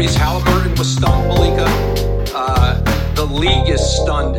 [0.00, 1.66] Tyrese Halliburton was stunned, Malika.
[2.34, 2.80] Uh,
[3.14, 4.36] the league is stunned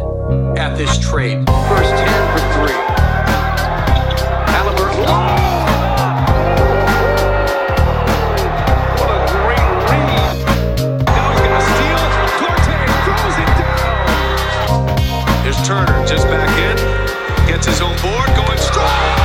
[0.57, 1.45] at this trade.
[1.45, 2.73] First 10 for three.
[4.50, 5.05] Halliburton.
[8.97, 9.70] What a great.
[11.05, 12.02] Now he's going to steal.
[13.05, 14.02] Throws it down.
[15.64, 16.75] Turner just back in.
[17.48, 19.20] Gets his own board, going strong.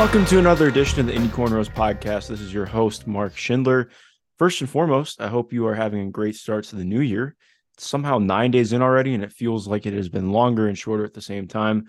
[0.00, 2.28] Welcome to another edition of the Indy Cornrows podcast.
[2.28, 3.90] This is your host, Mark Schindler.
[4.38, 7.36] First and foremost, I hope you are having a great start to the new year.
[7.74, 10.78] It's somehow nine days in already, and it feels like it has been longer and
[10.78, 11.88] shorter at the same time.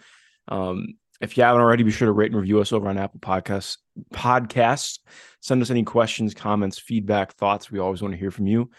[0.50, 3.22] Um, if you haven't already, be sure to rate and review us over on Apple
[3.22, 3.78] Podcasts.
[4.14, 5.00] Podcasts.
[5.40, 7.72] Send us any questions, comments, feedback, thoughts.
[7.72, 8.72] We always want to hear from you.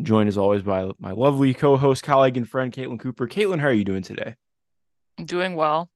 [0.00, 3.28] Joined as always by my lovely co-host, colleague, and friend, Caitlin Cooper.
[3.28, 4.36] Caitlin, how are you doing today?
[5.22, 5.90] Doing well.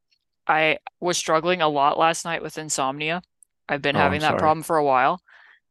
[0.47, 3.23] I was struggling a lot last night with insomnia.
[3.69, 5.21] I've been Oh, having that problem for a while.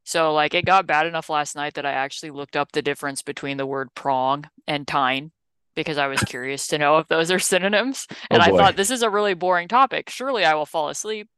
[0.03, 3.21] So, like, it got bad enough last night that I actually looked up the difference
[3.21, 5.31] between the word prong and tine
[5.75, 8.07] because I was curious to know if those are synonyms.
[8.29, 10.09] And I thought this is a really boring topic.
[10.09, 11.29] Surely I will fall asleep.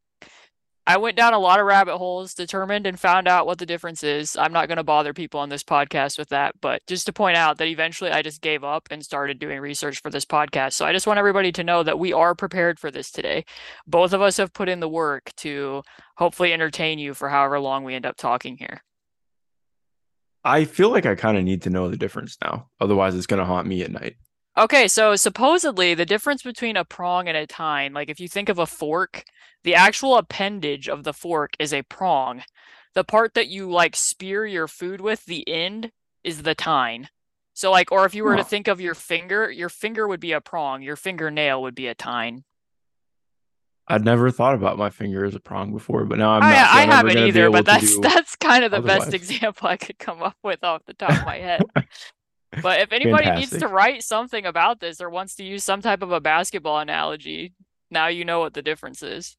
[0.87, 4.03] I went down a lot of rabbit holes, determined and found out what the difference
[4.03, 4.37] is.
[4.37, 7.37] I'm not going to bother people on this podcast with that, but just to point
[7.37, 10.73] out that eventually I just gave up and started doing research for this podcast.
[10.73, 13.45] So I just want everybody to know that we are prepared for this today.
[13.87, 15.81] Both of us have put in the work to
[16.17, 18.83] hopefully entertain you for however long we end up talking here.
[20.43, 22.69] I feel like I kind of need to know the difference now.
[22.79, 24.17] Otherwise, it's going to haunt me at night.
[24.57, 28.47] Okay, so supposedly the difference between a prong and a tine, like if you think
[28.47, 29.25] of a fork,
[29.63, 32.43] the actual appendage of the fork is a prong.
[32.93, 35.91] The part that you like spear your food with, the end,
[36.23, 37.09] is the tine.
[37.53, 40.31] So like, or if you were to think of your finger, your finger would be
[40.31, 42.45] a prong, your fingernail would be a tine.
[43.87, 46.71] I'd never thought about my finger as a prong before, but now I'm I, not.
[46.71, 49.99] so I I'm haven't either, but that's that's kind of the best example I could
[49.99, 51.61] come up with off the top of my head.
[52.61, 56.01] But if anybody needs to write something about this or wants to use some type
[56.01, 57.53] of a basketball analogy,
[57.91, 59.35] now you know what the difference is.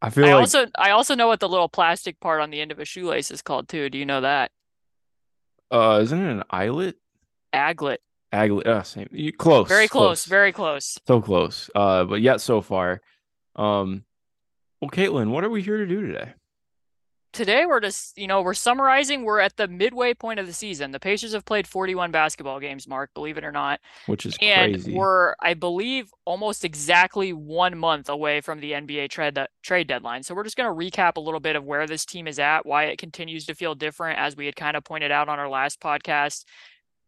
[0.00, 2.60] I feel I like also I also know what the little plastic part on the
[2.60, 3.88] end of a shoelace is called too.
[3.90, 4.50] Do you know that?
[5.70, 6.96] uh, isn't it an eyelet?
[7.52, 7.98] Aglet.
[8.32, 8.66] Aglet.
[8.66, 9.08] Uh, same.
[9.12, 9.68] You, close.
[9.68, 10.98] Very close, very close.
[11.06, 11.70] so close.
[11.74, 13.00] Uh, but yet so far.
[13.56, 14.04] Um,
[14.80, 16.34] well, Caitlin, what are we here to do today?
[17.34, 19.24] Today we're just, you know, we're summarizing.
[19.24, 20.92] We're at the midway point of the season.
[20.92, 23.80] The Pacers have played 41 basketball games, Mark, believe it or not.
[24.06, 24.94] Which is And crazy.
[24.94, 30.22] we're, I believe, almost exactly one month away from the NBA trade trade deadline.
[30.22, 32.64] So we're just going to recap a little bit of where this team is at,
[32.66, 35.48] why it continues to feel different, as we had kind of pointed out on our
[35.48, 36.44] last podcast,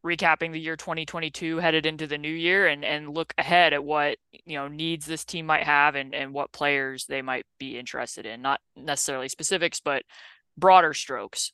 [0.07, 4.19] recapping the year 2022 headed into the new year, and and look ahead at what
[4.45, 8.25] you know needs this team might have and and what players they might be interested
[8.25, 8.41] in.
[8.41, 10.05] Not necessarily specifics, but
[10.57, 11.53] broader strokes.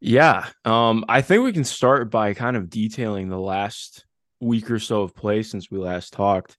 [0.00, 0.48] Yeah.
[0.64, 4.04] Um, I think we can start by kind of detailing the last
[4.40, 6.56] week or so of play since we last talked.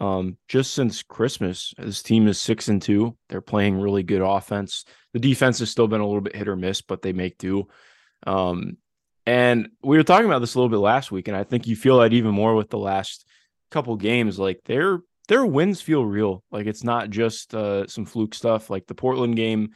[0.00, 3.16] Um, just since Christmas, this team is six and two.
[3.28, 4.84] They're playing really good offense.
[5.12, 7.68] The defense has still been a little bit hit or miss, but they make do.
[8.26, 8.76] Um,
[9.26, 11.76] and we were talking about this a little bit last week, and I think you
[11.76, 13.26] feel that even more with the last
[13.70, 14.38] couple games.
[14.38, 16.42] Like their their wins feel real.
[16.50, 18.70] Like it's not just uh, some fluke stuff.
[18.70, 19.70] Like the Portland game,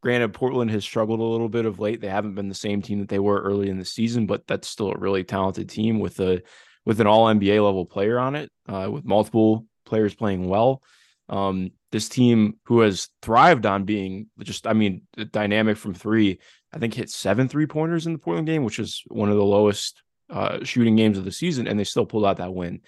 [0.00, 2.00] Granted, Portland has struggled a little bit of late.
[2.00, 4.68] They haven't been the same team that they were early in the season, but that's
[4.68, 6.40] still a really talented team with a
[6.84, 10.82] with an All NBA level player on it, uh, with multiple players playing well.
[11.28, 16.38] Um, this team who has thrived on being just, I mean, dynamic from three.
[16.72, 19.44] I think hit seven three pointers in the Portland game, which is one of the
[19.44, 22.80] lowest uh, shooting games of the season, and they still pulled out that win.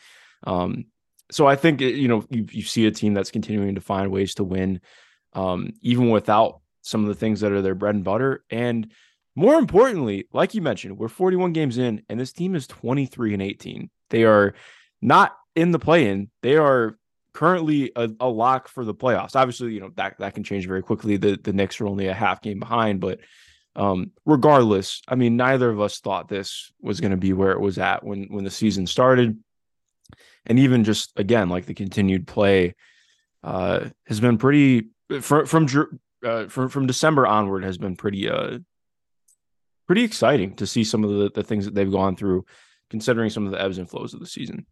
[0.45, 0.87] Um,
[1.31, 4.35] so I think you know you, you see a team that's continuing to find ways
[4.35, 4.81] to win,
[5.33, 8.45] um, even without some of the things that are their bread and butter.
[8.51, 8.91] And
[9.37, 13.43] more importantly, like you mentioned, we're 41 games in, and this team is 23 and
[13.43, 13.91] 18.
[14.11, 14.55] They are
[15.01, 16.31] not in the play-in.
[16.43, 16.99] They are
[17.33, 19.37] currently a, a lock for the playoffs.
[19.37, 21.17] Obviously, you know that that can change very quickly.
[21.17, 23.21] The the Knicks are only a half game behind, but
[23.77, 27.61] um, regardless, I mean, neither of us thought this was going to be where it
[27.61, 29.39] was at when when the season started,
[30.47, 32.75] and even just again, like the continued play
[33.45, 34.89] uh, has been pretty
[35.21, 38.59] from from uh, from from December onward has been pretty uh
[39.87, 42.45] pretty exciting to see some of the the things that they've gone through,
[42.91, 44.67] considering some of the ebbs and flows of the season.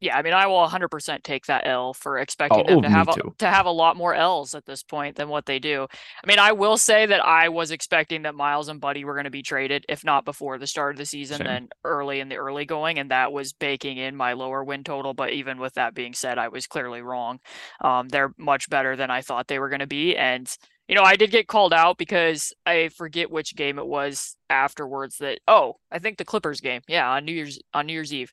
[0.00, 3.08] Yeah, I mean, I will 100% take that L for expecting Oh, them to have
[3.08, 3.36] a, too.
[3.38, 5.88] to have a lot more L's at this point than what they do.
[5.90, 9.24] I mean, I will say that I was expecting that Miles and Buddy were going
[9.24, 11.44] to be traded, if not before the start of the season, Same.
[11.44, 15.14] then early in the early going, and that was baking in my lower win total.
[15.14, 17.40] But even with that being said, I was clearly wrong.
[17.80, 20.48] Um, they're much better than I thought they were going to be, and
[20.86, 25.18] you know, I did get called out because I forget which game it was afterwards
[25.18, 26.82] that oh, I think the Clippers game.
[26.88, 28.32] Yeah, on New Year's on New Year's Eve.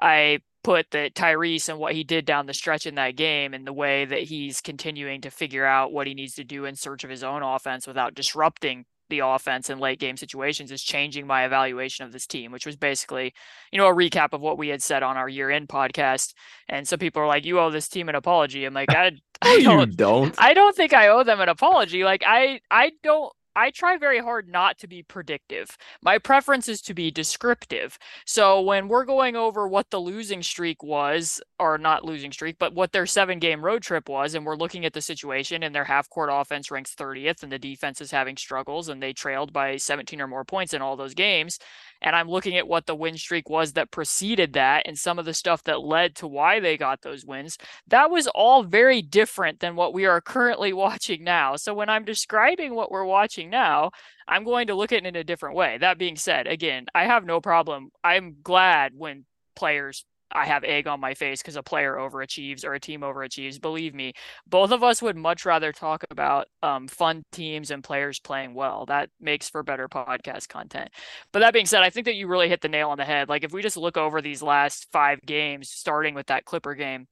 [0.00, 3.64] I put that Tyrese and what he did down the stretch in that game and
[3.64, 7.04] the way that he's continuing to figure out what he needs to do in search
[7.04, 11.44] of his own offense without disrupting the offense in late game situations is changing my
[11.44, 13.34] evaluation of this team, which was basically,
[13.70, 16.32] you know, a recap of what we had said on our year end podcast.
[16.68, 18.64] And some people are like, you owe this team an apology.
[18.64, 19.12] I'm like, I,
[19.42, 20.34] I don't don't.
[20.38, 22.02] I don't think I owe them an apology.
[22.02, 25.76] Like I I don't I try very hard not to be predictive.
[26.02, 27.98] My preference is to be descriptive.
[28.26, 32.74] So when we're going over what the losing streak was, or not losing streak, but
[32.74, 35.84] what their seven game road trip was, and we're looking at the situation and their
[35.84, 39.76] half court offense ranks 30th and the defense is having struggles and they trailed by
[39.76, 41.58] 17 or more points in all those games.
[42.04, 45.24] And I'm looking at what the win streak was that preceded that and some of
[45.24, 47.56] the stuff that led to why they got those wins.
[47.88, 51.56] That was all very different than what we are currently watching now.
[51.56, 53.90] So when I'm describing what we're watching now,
[54.28, 55.78] I'm going to look at it in a different way.
[55.78, 57.88] That being said, again, I have no problem.
[58.04, 59.24] I'm glad when
[59.56, 60.04] players
[60.34, 63.60] I have egg on my face because a player overachieves or a team overachieves.
[63.60, 64.12] Believe me,
[64.46, 68.84] both of us would much rather talk about um, fun teams and players playing well.
[68.86, 70.90] That makes for better podcast content.
[71.32, 73.28] But that being said, I think that you really hit the nail on the head.
[73.28, 77.06] Like if we just look over these last five games, starting with that Clipper game,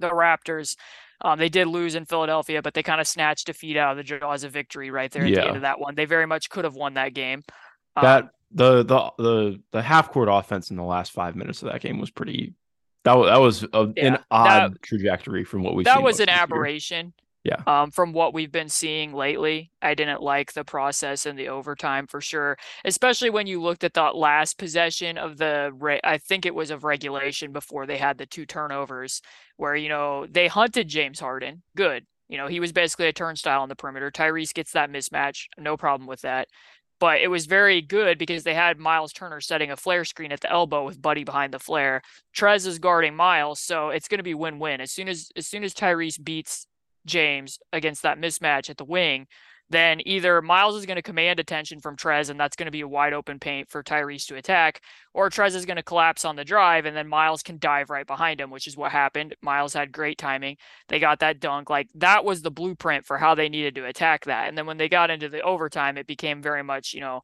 [0.00, 0.76] the Raptors.
[1.22, 4.02] Um, they did lose in Philadelphia, but they kind of snatched defeat out of the
[4.02, 5.94] jaws of victory right there at the end of that one.
[5.94, 7.42] They very much could have won that game.
[7.94, 11.70] Um, that the the the the half court offense in the last five minutes of
[11.72, 12.54] that game was pretty.
[13.04, 15.84] That was that was a, Yeah, an that- odd trajectory from what we.
[15.84, 17.12] that was an aberration.
[17.42, 17.62] Yeah.
[17.66, 22.06] Um, from what we've been seeing lately, I didn't like the process and the overtime
[22.06, 26.44] for sure, especially when you looked at that last possession of the, re- I think
[26.44, 29.22] it was of regulation before they had the two turnovers,
[29.56, 32.04] where you know they hunted James Harden, good.
[32.28, 34.10] You know he was basically a turnstile on the perimeter.
[34.10, 36.46] Tyrese gets that mismatch, no problem with that.
[37.00, 40.40] But it was very good because they had Miles Turner setting a flare screen at
[40.40, 42.02] the elbow with Buddy behind the flare.
[42.36, 44.82] Trez is guarding Miles, so it's going to be win-win.
[44.82, 46.66] As soon as as soon as Tyrese beats
[47.06, 49.26] James against that mismatch at the wing,
[49.70, 52.80] then either Miles is going to command attention from Trez, and that's going to be
[52.80, 54.82] a wide open paint for Tyrese to attack,
[55.14, 58.06] or Trez is going to collapse on the drive, and then Miles can dive right
[58.06, 59.34] behind him, which is what happened.
[59.42, 60.56] Miles had great timing.
[60.88, 61.70] They got that dunk.
[61.70, 64.48] Like that was the blueprint for how they needed to attack that.
[64.48, 67.22] And then when they got into the overtime, it became very much, you know,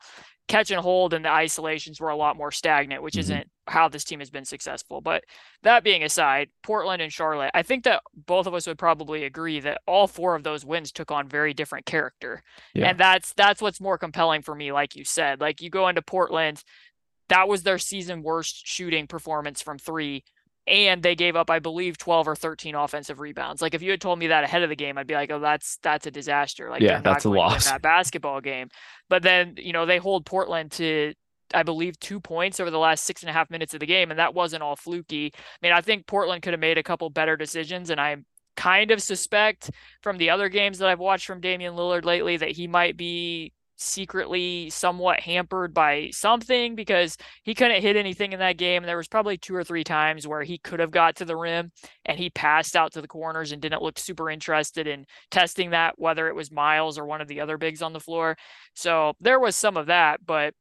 [0.49, 3.21] catch and hold, and the isolations were a lot more stagnant, which Mhm.
[3.21, 5.01] isn't how this team has been successful.
[5.01, 5.25] But
[5.63, 9.59] that being aside, Portland and Charlotte, I think that both of us would probably agree
[9.61, 12.43] that all four of those wins took on very different character.
[12.75, 12.91] Yeah.
[12.91, 15.41] And that's that's what's more compelling for me, like you said.
[15.41, 16.63] Like you go into Portland,
[17.29, 20.23] that was their season worst shooting performance from three.
[20.67, 23.63] And they gave up, I believe, 12 or 13 offensive rebounds.
[23.63, 25.39] Like if you had told me that ahead of the game, I'd be like, oh,
[25.39, 26.71] that's that's a disaster.
[26.71, 27.71] Like Yeah, that's a going to win loss.
[27.71, 28.69] that basketball game.
[29.09, 31.15] But then, you know, they hold Portland to
[31.55, 34.11] I believe, two points over the last six and a half minutes of the game,
[34.11, 35.31] and that wasn't all fluky.
[35.35, 38.17] I mean, I think Portland could have made a couple better decisions, and I
[38.57, 39.71] kind of suspect
[40.03, 43.53] from the other games that I've watched from Damian Lillard lately that he might be
[43.77, 48.83] secretly somewhat hampered by something because he couldn't hit anything in that game.
[48.83, 51.71] There was probably two or three times where he could have got to the rim
[52.05, 55.99] and he passed out to the corners and didn't look super interested in testing that,
[55.99, 58.37] whether it was Miles or one of the other bigs on the floor.
[58.75, 60.55] So there was some of that, but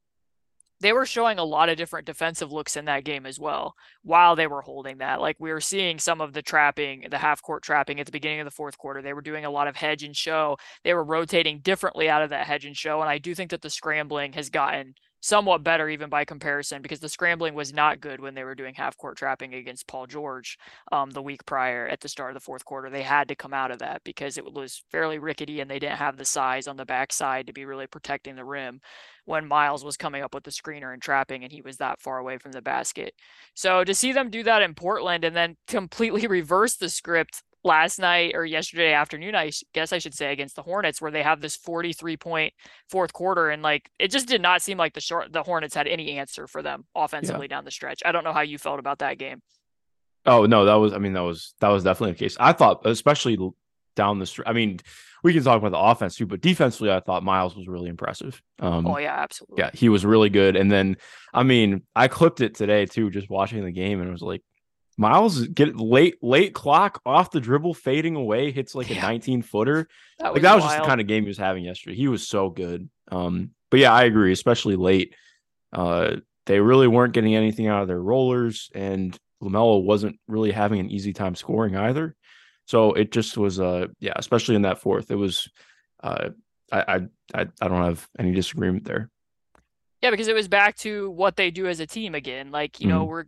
[0.82, 4.36] they were showing a lot of different defensive looks in that game as well while
[4.36, 5.22] they were holding that.
[5.22, 8.40] Like we were seeing some of the trapping, the half court trapping at the beginning
[8.42, 9.02] of the fourth quarter.
[9.02, 10.58] They were doing a lot of hedge and show.
[10.84, 13.02] They were rotating differently out of that hedge and show.
[13.02, 17.00] And I do think that the scrambling has gotten somewhat better even by comparison because
[17.00, 20.60] the scrambling was not good when they were doing half court trapping against Paul George
[20.92, 22.92] um, the week prior at the start of the fourth quarter.
[22.92, 25.98] They had to come out of that because it was fairly rickety and they didn't
[25.98, 28.82] have the size on the backside to be really protecting the rim
[29.26, 32.20] when Miles was coming up with the screener and trapping and he was that far
[32.20, 33.16] away from the basket.
[33.56, 38.00] So to see them do that in Portland and then completely reverse the script last
[38.00, 41.42] night or yesterday afternoon, I guess I should say against the Hornets, where they have
[41.42, 42.54] this 43 point
[42.90, 43.50] fourth quarter.
[43.50, 46.48] And like, it just did not seem like the short, the Hornets had any answer
[46.48, 48.02] for them offensively down the stretch.
[48.06, 49.42] I don't know how you felt about that game.
[50.26, 50.94] Oh no, that was.
[50.94, 52.38] I mean, that was that was definitely the case.
[52.40, 53.38] I thought, especially
[53.96, 54.48] down the street.
[54.48, 54.80] I mean,
[55.24, 58.42] we can talk about the offense too, but defensively, I thought Miles was really impressive.
[58.60, 59.56] Um, Oh, yeah, absolutely.
[59.60, 60.56] yeah, he was really good.
[60.56, 60.98] And then,
[61.34, 64.42] I mean, I clipped it today too, just watching the game, and it was like,
[64.98, 69.00] Miles get late late clock off the dribble, fading away, hits like Yeah.
[69.00, 69.88] a 19 footer.
[70.20, 71.96] That Like that was just the kind of game he was having yesterday.
[71.96, 72.90] He was so good.
[73.12, 75.14] Um, but yeah, I agree, especially late.
[75.74, 80.80] Uh, they really weren't getting anything out of their rollers, and LaMelo wasn't really having
[80.80, 82.16] an easy time scoring either.
[82.66, 85.50] So it just was, uh, yeah, especially in that fourth, it was.
[86.02, 86.30] Uh,
[86.72, 86.96] I, I
[87.34, 89.10] I I don't have any disagreement there.
[90.02, 92.52] Yeah, because it was back to what they do as a team again.
[92.52, 93.10] Like, you know, Mhm.
[93.10, 93.24] we're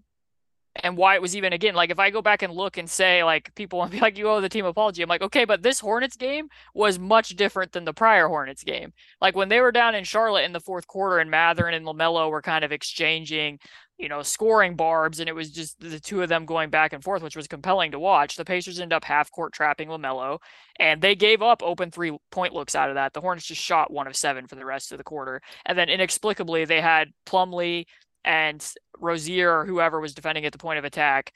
[0.83, 3.23] and why it was even again, like if I go back and look and say
[3.23, 5.01] like people want to be like, you owe the team apology.
[5.01, 8.93] I'm like, okay, but this Hornets game was much different than the prior Hornets game.
[9.21, 12.29] Like when they were down in Charlotte in the fourth quarter and Mathurin and LaMelo
[12.29, 13.59] were kind of exchanging,
[13.97, 17.03] you know, scoring barbs, and it was just the two of them going back and
[17.03, 18.35] forth, which was compelling to watch.
[18.35, 20.39] The Pacers ended up half court trapping LaMelo,
[20.79, 23.13] and they gave up open three point looks out of that.
[23.13, 25.41] The Hornets just shot one of seven for the rest of the quarter.
[25.65, 27.85] And then inexplicably, they had Plumlee
[28.25, 28.65] and
[28.99, 31.33] Rozier or whoever was defending at the point of attack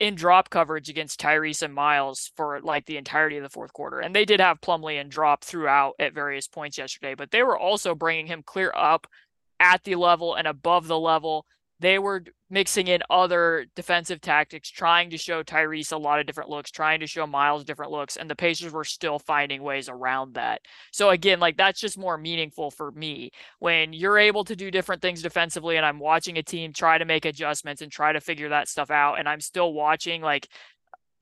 [0.00, 4.00] in drop coverage against Tyrese and Miles for like the entirety of the fourth quarter.
[4.00, 7.58] And they did have Plumlee and drop throughout at various points yesterday, but they were
[7.58, 9.06] also bringing him clear up
[9.60, 11.46] at the level and above the level.
[11.80, 16.50] They were mixing in other defensive tactics, trying to show Tyrese a lot of different
[16.50, 20.34] looks, trying to show Miles different looks, and the Pacers were still finding ways around
[20.34, 20.60] that.
[20.92, 25.02] So again, like that's just more meaningful for me when you're able to do different
[25.02, 28.50] things defensively and I'm watching a team try to make adjustments and try to figure
[28.50, 30.48] that stuff out and I'm still watching like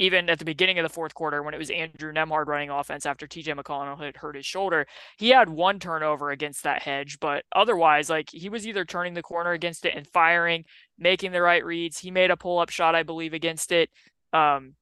[0.03, 3.07] even at the beginning of the fourth quarter when it was Andrew Nembhard running offense
[3.07, 7.45] after TJ McConnell had hurt his shoulder, he had one turnover against that hedge, but
[7.55, 10.65] otherwise like he was either turning the corner against it and firing,
[10.99, 11.99] making the right reads.
[11.99, 13.91] He made a pull-up shot I believe against it.
[14.33, 14.75] Um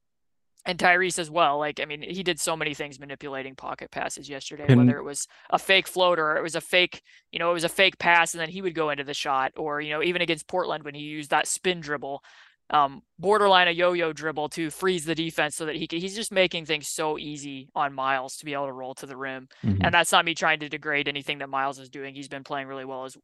[0.66, 1.58] and Tyrese as well.
[1.58, 5.04] Like, I mean, he did so many things manipulating pocket passes yesterday, And- whether it
[5.04, 7.00] was a fake floater or it was a fake,
[7.32, 9.52] you know, it was a fake pass and then he would go into the shot,
[9.56, 12.22] or, you know, even against Portland when he used that spin dribble,
[12.70, 16.32] um, borderline a yo-yo dribble to freeze the defense so that he could, he's just
[16.32, 19.48] making things so easy on Miles to be able to roll to the rim.
[19.64, 19.78] Mhm.
[19.82, 22.14] And that's not me trying to degrade anything that Miles is doing.
[22.14, 23.16] He's been playing really well as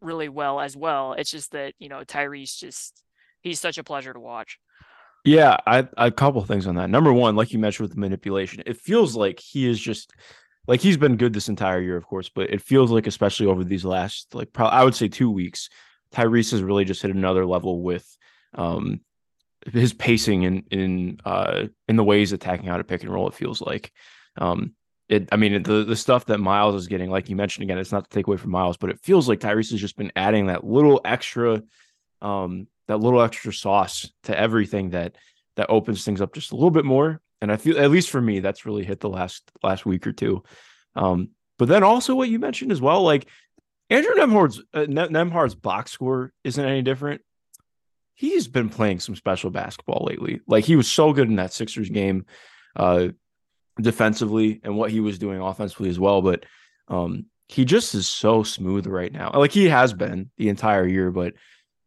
[0.00, 1.12] really well as well.
[1.14, 3.02] It's just that, you know, Tyrese just
[3.40, 4.58] he's such a pleasure to watch.
[5.24, 6.90] Yeah, I a couple things on that.
[6.90, 10.12] Number one, like you mentioned with the manipulation, it feels like he is just
[10.66, 13.64] like he's been good this entire year, of course, but it feels like especially over
[13.64, 15.68] these last like probably I would say two weeks,
[16.12, 18.16] Tyrese has really just hit another level with
[18.54, 19.00] um
[19.66, 23.28] his pacing in in uh in the way he's attacking out of pick and roll.
[23.28, 23.92] It feels like
[24.36, 24.74] um
[25.08, 25.28] it.
[25.32, 28.08] I mean the the stuff that Miles is getting, like you mentioned again, it's not
[28.08, 30.64] to take away from Miles, but it feels like Tyrese has just been adding that
[30.64, 31.62] little extra
[32.20, 35.16] um that little extra sauce to everything that
[35.56, 37.20] that opens things up just a little bit more.
[37.40, 40.12] And I feel at least for me, that's really hit the last last week or
[40.12, 40.42] two.
[40.94, 43.26] Um, but then also what you mentioned as well, like
[43.90, 47.20] Andrew Nembhard's uh, Nembhard's box score isn't any different.
[48.14, 50.40] He's been playing some special basketball lately.
[50.46, 52.26] Like he was so good in that Sixers game,
[52.76, 53.08] uh,
[53.80, 56.22] defensively and what he was doing offensively as well.
[56.22, 56.44] But
[56.88, 59.30] um, he just is so smooth right now.
[59.34, 61.34] Like he has been the entire year, but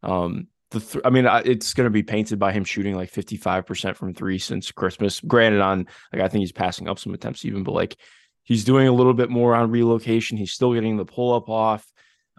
[0.04, 3.12] um, the th- I mean, I- it's going to be painted by him shooting like
[3.12, 5.20] 55% from three since Christmas.
[5.22, 7.96] Granted, on like, I think he's passing up some attempts even, but like
[8.44, 10.38] he's doing a little bit more on relocation.
[10.38, 11.86] He's still getting the pull up off.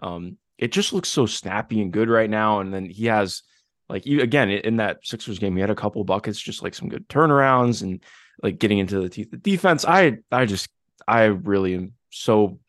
[0.03, 2.59] Um, it just looks so snappy and good right now.
[2.59, 3.43] And then he has
[3.89, 6.89] like, you again, in that Sixers game, he had a couple buckets, just like some
[6.89, 8.03] good turnarounds and
[8.43, 9.85] like getting into the teeth of defense.
[9.85, 10.67] I, I just,
[11.07, 12.59] I really am so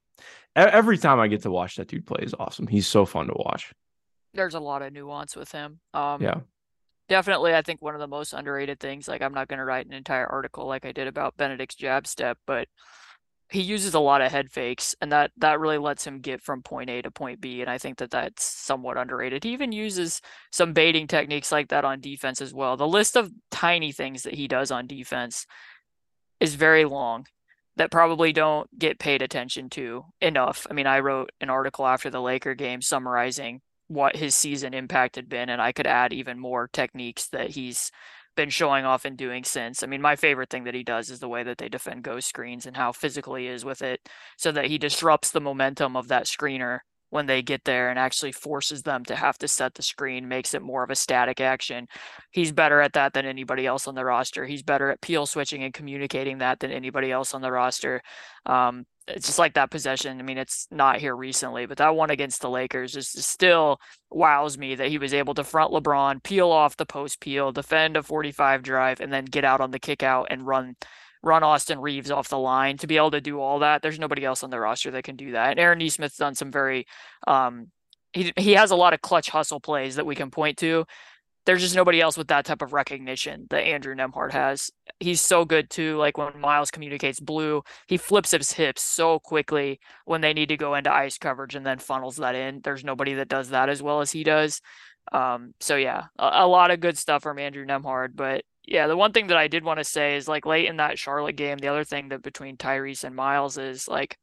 [0.56, 2.66] every time I get to watch that dude play is awesome.
[2.66, 3.72] He's so fun to watch.
[4.34, 5.80] There's a lot of nuance with him.
[5.94, 6.40] Um, Yeah.
[7.08, 9.86] definitely I think one of the most underrated things, like I'm not going to write
[9.86, 12.68] an entire article like I did about Bennedict's jab step, but
[13.50, 16.62] he uses a lot of head fakes and that that really lets him get from
[16.62, 19.44] point A to point B and I think that that's somewhat underrated.
[19.44, 20.20] He even uses
[20.52, 22.76] some baiting techniques like that on defense as well.
[22.76, 25.46] The list of tiny things that he does on defense
[26.40, 27.26] is very long
[27.76, 30.66] that probably don't get paid attention to enough.
[30.68, 35.16] I mean, I wrote an article after the Laker game summarizing what his season impact
[35.16, 37.90] had been, and I could add even more techniques that he's
[38.38, 39.82] been showing off and doing since.
[39.82, 42.28] I mean, my favorite thing that he does is the way that they defend ghost
[42.28, 46.06] screens and how physical he is with it, so that he disrupts the momentum of
[46.06, 46.78] that screener
[47.10, 50.54] when they get there and actually forces them to have to set the screen, makes
[50.54, 51.88] it more of a static action.
[52.30, 54.44] He's better at that than anybody else on the roster.
[54.44, 58.00] He's better at peel switching and communicating that than anybody else on the roster.
[58.46, 60.18] Um, it's just like that possession.
[60.18, 64.58] I mean, it's not here recently, but that one against the Lakers just still wows
[64.58, 68.02] me that he was able to front LeBron, peel off the post peel, defend a
[68.02, 70.76] 45 drive, and then get out on the kick out and run
[71.22, 72.76] run Austin Reaves off the line.
[72.78, 75.16] To be able to do all that, there's nobody else on the roster that can
[75.16, 75.50] do that.
[75.50, 76.86] And Aaron Nesmith's done some very
[77.26, 77.68] um
[78.12, 80.84] he he has a lot of clutch hustle plays that we can point to
[81.48, 84.70] there's just nobody else with that type of recognition that Andrew Nembhard has.
[85.00, 85.96] He's so good too.
[85.96, 90.58] Like when Miles communicates blue, he flips his hips so quickly when they need to
[90.58, 92.60] go into ice coverage and then funnels that in.
[92.62, 94.60] There's nobody that does that as well as he does.
[95.10, 98.10] Um, so yeah, a, a lot of good stuff from Andrew Nembhard.
[98.14, 100.76] But yeah, the one thing that I did want to say is like late in
[100.76, 104.18] that Charlotte game, the other thing that between Tyrese and Miles is like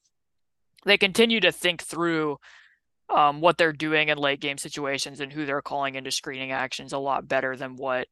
[0.85, 2.37] they continue to think through
[3.13, 6.93] um, what they're doing in late game situations and who they're calling into screening actions
[6.93, 8.07] a lot better than what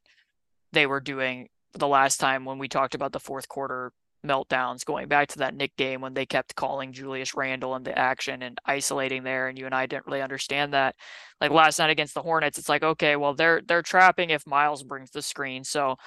[0.71, 3.91] they were doing the last time when we talked about the fourth quarter
[4.25, 8.41] meltdowns going back to that Knick game when they kept calling Julius Randle into action
[8.41, 10.95] and isolating there and you and I didn't really understand that.
[11.41, 14.83] Like last night against the Hornets, it's like, okay, well they're they're trapping if Miles
[14.83, 15.63] brings the screen.
[15.63, 15.97] So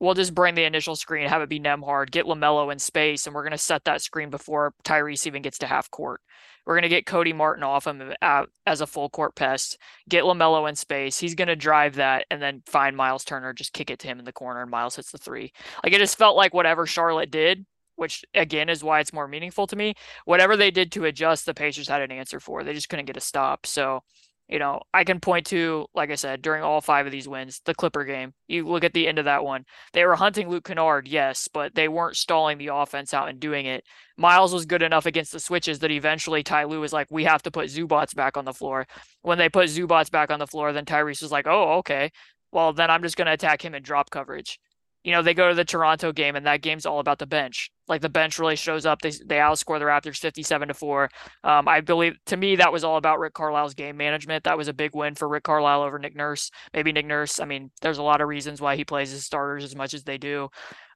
[0.00, 3.34] we'll just bring the initial screen, have it be Nembhard get LaMelo in space, and
[3.34, 6.20] we're going to set that screen before Tyrese even gets to half court.
[6.66, 10.24] We're going to get Cody Martin off him uh, as a full court pest, get
[10.24, 11.18] LaMelo in space.
[11.18, 14.18] He's going to drive that and then find Miles Turner, just kick it to him
[14.18, 15.52] in the corner, and Miles hits the three.
[15.82, 19.66] Like it just felt like whatever Charlotte did, which again is why it's more meaningful
[19.66, 22.64] to me, whatever they did to adjust, the Pacers had an answer for.
[22.64, 23.66] They just couldn't get a stop.
[23.66, 24.02] So
[24.50, 27.60] you know, I can point to, like I said, during all five of these wins,
[27.64, 28.34] the Clipper game.
[28.48, 29.64] You look at the end of that one.
[29.92, 33.66] They were hunting Luke Kennard, yes, but they weren't stalling the offense out and doing
[33.66, 33.84] it.
[34.16, 37.42] Miles was good enough against the switches that eventually Ty Lue was like, we have
[37.44, 38.88] to put Zubac back on the floor.
[39.22, 42.10] When they put Zubac back on the floor, then Tyrese was like, oh, okay.
[42.50, 44.58] Well, then I'm just going to attack him in drop coverage
[45.02, 47.70] you know, they go to the Toronto game and that game's all about the bench.
[47.88, 49.00] Like the bench really shows up.
[49.00, 51.10] They they outscore the Raptors 57 to 4.
[51.42, 54.44] Um, I believe to me that was all about Rick Carlisle's game management.
[54.44, 56.50] That was a big win for Rick Carlisle over Nick Nurse.
[56.74, 57.40] Maybe Nick Nurse.
[57.40, 60.04] I mean, there's a lot of reasons why he plays his starters as much as
[60.04, 60.50] they do.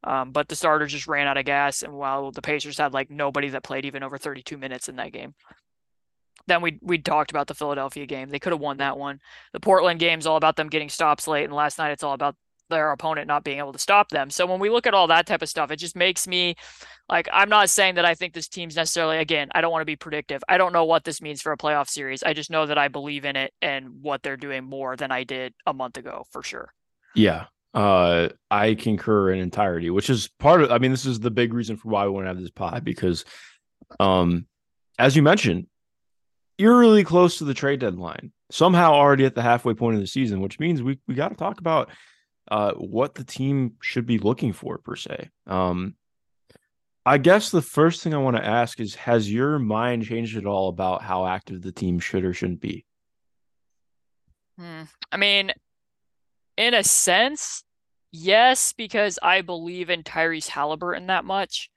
[0.04, 3.10] Um, but the starters just ran out of gas and while the Pacers had like
[3.10, 5.34] nobody that played even over 32 minutes in that game.
[6.46, 8.28] Then we we talked about the Philadelphia game.
[8.28, 9.20] They could have won that one.
[9.54, 12.36] The Portland game's all about them getting stops late, and last night it's all about
[12.70, 14.30] their opponent not being able to stop them.
[14.30, 16.54] So when we look at all that type of stuff, it just makes me
[17.08, 19.86] like I'm not saying that I think this team's necessarily again, I don't want to
[19.86, 20.42] be predictive.
[20.48, 22.22] I don't know what this means for a playoff series.
[22.22, 25.24] I just know that I believe in it and what they're doing more than I
[25.24, 26.72] did a month ago for sure.
[27.14, 27.46] Yeah.
[27.74, 31.52] Uh I concur in entirety, which is part of I mean, this is the big
[31.52, 33.24] reason for why we want to have this pod because
[34.00, 34.46] um
[34.98, 35.66] as you mentioned,
[36.56, 38.32] you're really close to the trade deadline.
[38.50, 41.34] Somehow already at the halfway point of the season, which means we we got to
[41.34, 41.90] talk about
[42.50, 45.30] uh, what the team should be looking for per se.
[45.46, 45.94] Um,
[47.06, 50.46] I guess the first thing I want to ask is Has your mind changed at
[50.46, 52.86] all about how active the team should or shouldn't be?
[54.58, 54.82] Hmm.
[55.10, 55.52] I mean,
[56.56, 57.64] in a sense,
[58.12, 61.70] yes, because I believe in Tyrese Halliburton that much.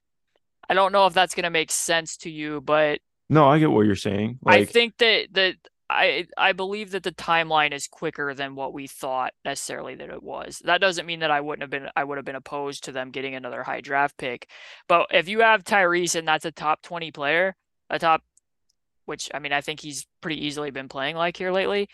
[0.69, 2.99] I don't know if that's going to make sense to you, but
[3.29, 4.39] no, I get what you're saying.
[4.41, 5.55] Like, I think that that
[5.89, 10.21] I I believe that the timeline is quicker than what we thought necessarily that it
[10.21, 10.61] was.
[10.65, 13.11] That doesn't mean that I wouldn't have been I would have been opposed to them
[13.11, 14.49] getting another high draft pick.
[14.87, 17.55] But if you have Tyrese and that's a top 20 player,
[17.89, 18.23] a top
[19.05, 21.87] which I mean I think he's pretty easily been playing like here lately,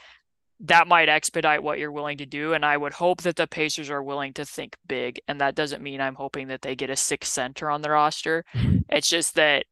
[0.61, 3.91] that might expedite what you're willing to do and I would hope that the Pacers
[3.91, 6.95] are willing to think big and that doesn't mean I'm hoping that they get a
[6.95, 8.43] six center on the roster.
[8.55, 8.77] Mm-hmm.
[8.89, 9.65] It's just that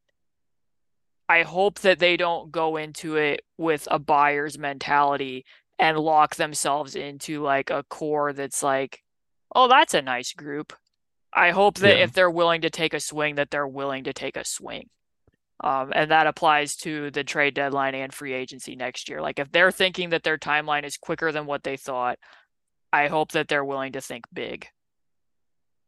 [1.31, 5.45] I hope that they don't go into it with a buyer's mentality
[5.79, 8.99] and lock themselves into like a core that's like,
[9.55, 10.73] oh, that's a nice group.
[11.31, 12.03] I hope that yeah.
[12.03, 14.89] if they're willing to take a swing, that they're willing to take a swing.
[15.63, 19.21] Um, and that applies to the trade deadline and free agency next year.
[19.21, 22.19] Like if they're thinking that their timeline is quicker than what they thought,
[22.91, 24.67] I hope that they're willing to think big.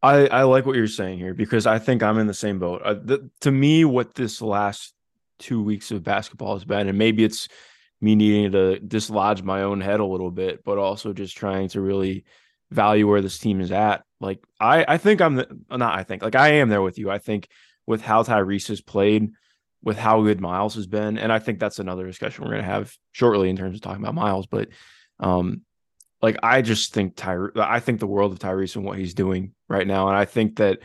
[0.01, 2.81] I, I like what you're saying here because I think I'm in the same boat.
[2.81, 4.93] Uh, the, to me, what this last
[5.39, 6.87] two weeks of basketball has been.
[6.87, 7.47] And maybe it's
[8.01, 11.81] me needing to dislodge my own head a little bit, but also just trying to
[11.81, 12.25] really
[12.69, 14.03] value where this team is at.
[14.19, 15.97] Like I, I think I'm the, not.
[15.97, 17.09] I think like I am there with you.
[17.09, 17.47] I think
[17.85, 19.31] with how Tyrese has played,
[19.81, 22.69] with how good Miles has been, and I think that's another discussion we're going to
[22.69, 24.47] have shortly in terms of talking about Miles.
[24.47, 24.69] But,
[25.19, 25.61] um,
[26.21, 29.53] like I just think Tyre, I think the world of Tyrese and what he's doing
[29.67, 30.79] right now, and I think that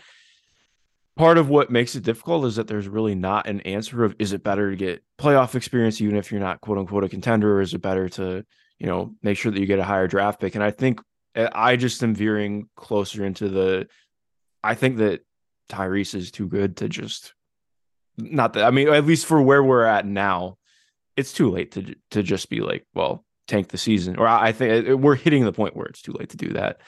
[1.18, 4.32] part of what makes it difficult is that there's really not an answer of is
[4.32, 7.60] it better to get playoff experience even if you're not quote unquote a contender or
[7.60, 8.44] is it better to
[8.78, 10.54] you know make sure that you get a higher draft pick?
[10.54, 11.02] And i think
[11.34, 13.88] eh, i just am veering closer into the
[14.62, 15.20] i think that
[15.68, 17.34] tyrese is too good to just
[18.16, 20.56] not that i mean at least for where we're at now
[21.16, 24.16] it's too late to to just be like well tank the season.
[24.16, 26.80] Or i think eh, we're hitting the point where it's too late to do that.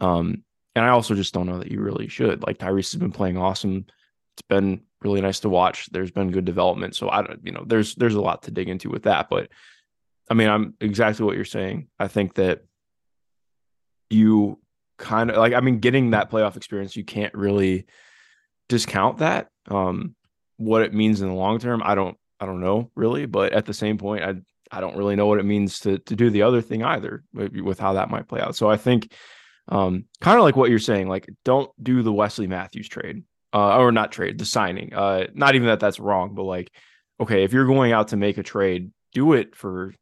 [0.00, 2.46] Um and I also just don't know that you really should.
[2.46, 3.86] Like Tyrese has been playing awesome.
[4.34, 5.88] It's been really nice to watch.
[5.90, 6.94] There's been good development.
[6.94, 9.28] So I don't, you know, there's there's a lot to dig into with that.
[9.28, 9.48] But
[10.30, 11.88] I mean, I'm exactly what you're saying.
[11.98, 12.62] I think that
[14.10, 14.58] you
[14.98, 17.86] kind of like I mean getting that playoff experience, you can't really
[18.68, 19.48] discount that.
[19.68, 20.14] Um
[20.56, 23.66] what it means in the long term, I don't I don't know really, but at
[23.66, 24.34] the same point, I
[24.70, 27.80] I don't really know what it means to to do the other thing either with
[27.80, 28.54] how that might play out.
[28.54, 29.12] So I think
[29.70, 33.22] um, kind of like what you're saying, like don't do the Wesley Matthews trade,
[33.54, 34.92] uh, or not trade, the signing.
[34.92, 36.70] Uh, not even that that's wrong, but like,
[37.20, 39.94] okay, if you're going out to make a trade, do it for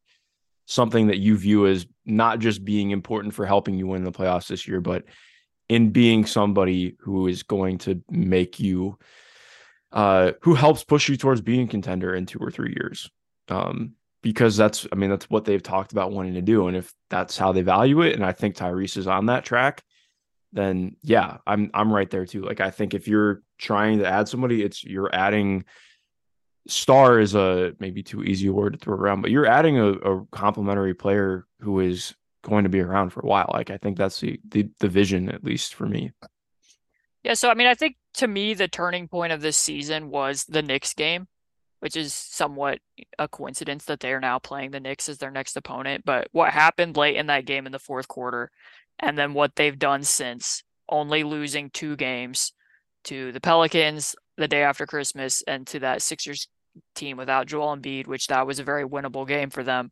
[0.65, 4.47] something that you view as not just being important for helping you win the playoffs
[4.47, 5.03] this year, but
[5.67, 8.97] in being somebody who is going to make you
[9.91, 13.09] uh, who helps push you towards being contender in two or three years.
[13.47, 16.67] Um, because that's, I mean, that's what they've talked about wanting to do.
[16.67, 19.83] And if that's how they value it, and I think Tyrese is on that track,
[20.51, 22.41] then yeah, I'm I'm right there too.
[22.41, 25.65] Like I think if you're trying to add somebody, it's you're adding
[26.67, 29.87] star is a maybe too easy a word to throw around, but you're adding a,
[29.89, 33.49] a complementary player who is going to be around for a while.
[33.53, 36.11] Like I think that's the, the the vision, at least for me.
[37.23, 40.45] Yeah, so I mean, I think to me the turning point of this season was
[40.45, 41.27] the Knicks game,
[41.79, 42.79] which is somewhat
[43.17, 46.03] a coincidence that they are now playing the Knicks as their next opponent.
[46.05, 48.51] But what happened late in that game in the fourth quarter,
[48.99, 52.53] and then what they've done since, only losing two games
[53.05, 56.47] to the Pelicans the day after Christmas and to that Sixers
[56.95, 59.91] team without Joel Embiid, which that was a very winnable game for them.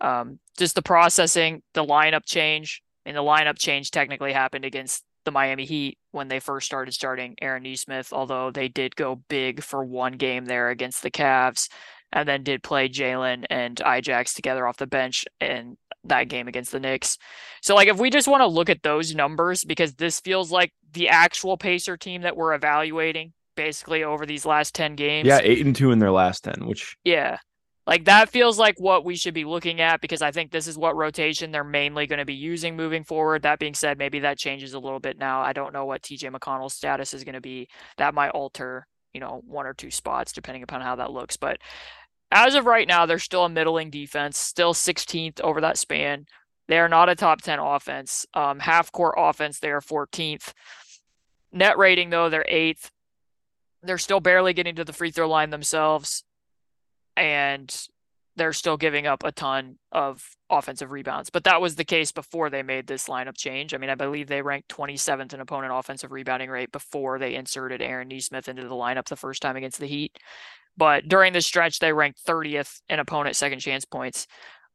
[0.00, 5.30] Um, just the processing, the lineup change, and the lineup change technically happened against the
[5.30, 9.84] Miami Heat when they first started starting Aaron Nesmith, although they did go big for
[9.84, 11.68] one game there against the Cavs
[12.12, 16.72] and then did play Jalen and Ajax together off the bench in that game against
[16.72, 17.18] the Knicks.
[17.62, 20.72] So like if we just want to look at those numbers because this feels like
[20.92, 25.26] the actual Pacer team that we're evaluating basically over these last 10 games.
[25.26, 27.38] Yeah, 8 and 2 in their last 10, which Yeah.
[27.90, 30.78] Like that feels like what we should be looking at because I think this is
[30.78, 33.42] what rotation they're mainly going to be using moving forward.
[33.42, 35.40] That being said, maybe that changes a little bit now.
[35.40, 37.66] I don't know what TJ McConnell's status is going to be.
[37.96, 41.36] That might alter, you know, one or two spots depending upon how that looks.
[41.36, 41.58] But
[42.30, 46.26] as of right now, they're still a middling defense, still 16th over that span.
[46.68, 48.24] They are not a top 10 offense.
[48.34, 50.52] Um, half court offense, they are 14th.
[51.50, 52.92] Net rating, though, they're eighth.
[53.82, 56.22] They're still barely getting to the free throw line themselves
[57.16, 57.74] and
[58.36, 61.30] they're still giving up a ton of offensive rebounds.
[61.30, 63.74] But that was the case before they made this lineup change.
[63.74, 67.82] I mean, I believe they ranked 27th in opponent offensive rebounding rate before they inserted
[67.82, 70.16] Aaron Nesmith into the lineup the first time against the Heat.
[70.76, 74.26] But during this stretch, they ranked 30th in opponent second chance points.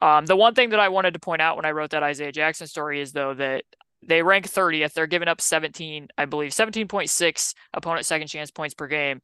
[0.02, 2.32] Um, the one thing that I wanted to point out when I wrote that Isaiah
[2.32, 3.64] Jackson story is though that
[4.08, 4.94] they rank 30th.
[4.94, 9.22] They're giving up 17, I believe, 17.6 opponent second chance points per game.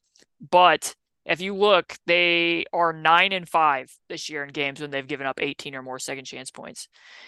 [0.50, 5.07] But if you look, they are nine and five this year in games when they've
[5.07, 6.88] given up 18 or more second chance points.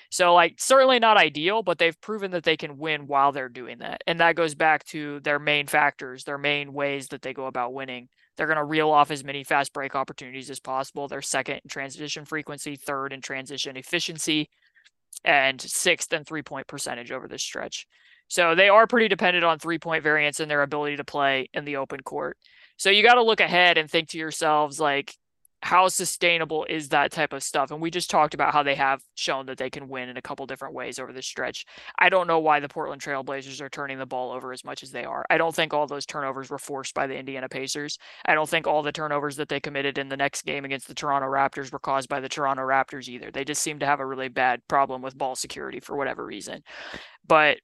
[0.10, 3.80] So, like, certainly not ideal, but they've proven that they can win while they're doing
[3.80, 4.02] that.
[4.08, 7.74] And that goes back to their main factors, their main ways that they go about
[7.74, 8.10] winning.
[8.36, 11.08] They're going to reel off as many fast break opportunities as possible.
[11.08, 14.50] They're second in transition frequency, third in transition efficiency,
[15.24, 17.86] and sixth in three point percentage over this stretch.
[18.28, 21.66] So they are pretty dependent on three point variance and their ability to play in
[21.66, 22.38] the open court.
[22.78, 25.16] So you got to look ahead and think to yourselves like
[25.64, 27.72] how sustainable is that type of stuff?
[27.72, 30.22] And we just talked about how they have shown that they can win in a
[30.22, 31.66] couple different ways over this stretch.
[31.98, 34.92] I don't know why the Portland Trailblazers are turning the ball over as much as
[34.92, 35.26] they are.
[35.30, 37.98] I don't think all those turnovers were forced by the Indiana Pacers.
[38.26, 40.94] I don't think all the turnovers that they committed in the next game against the
[40.94, 43.32] Toronto Raptors were caused by the Toronto Raptors either.
[43.32, 46.62] They just seem to have a really bad problem with ball security for whatever reason.
[47.26, 47.60] But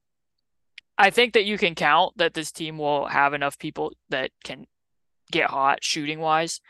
[0.97, 4.67] I think that you can count that this team will have enough people that can
[5.31, 6.61] get hot shooting wise.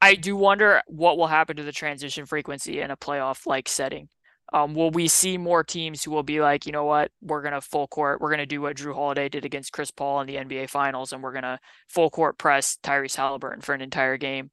[0.00, 4.08] I do wonder what will happen to the transition frequency in a playoff like setting.
[4.52, 7.60] Um, will we see more teams who will be like, you know what, we're gonna
[7.60, 10.68] full court, we're gonna do what Jrue Holiday did against Chris Paul in the NBA
[10.68, 14.50] Finals, and we're gonna full court press Tyrese Halliburton for an entire game,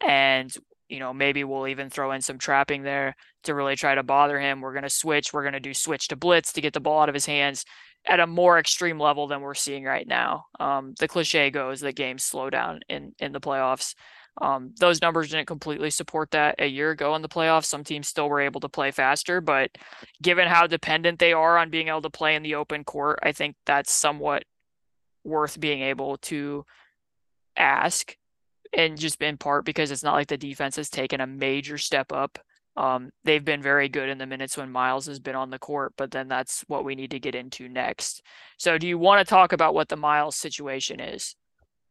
[0.00, 0.54] and
[0.88, 4.38] you know maybe we'll even throw in some trapping there to really try to bother
[4.38, 4.60] him.
[4.60, 7.14] We're gonna switch, we're gonna do switch to blitz to get the ball out of
[7.14, 7.64] his hands
[8.06, 10.46] at a more extreme level than we're seeing right now.
[10.58, 13.94] Um, the cliche goes that games slow down in in the playoffs.
[14.40, 17.66] Um, those numbers didn't completely support that a year ago in the playoffs.
[17.66, 19.70] Some teams still were able to play faster, but
[20.22, 23.32] given how dependent they are on being able to play in the open court, I
[23.32, 24.44] think that's somewhat
[25.24, 26.64] worth being able to
[27.56, 28.16] ask.
[28.72, 32.12] And just in part because it's not like the defense has taken a major step
[32.12, 32.38] up
[32.76, 35.92] um, they've been very good in the minutes when Miles has been on the court,
[35.96, 38.22] but then that's what we need to get into next.
[38.58, 41.34] So, do you want to talk about what the Miles situation is?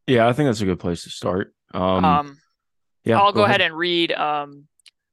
[0.07, 1.53] Yeah, I think that's a good place to start.
[1.73, 2.37] Um, um
[3.03, 3.61] yeah, I'll go, go ahead.
[3.61, 3.71] ahead.
[3.71, 4.11] and read.
[4.11, 4.67] Um,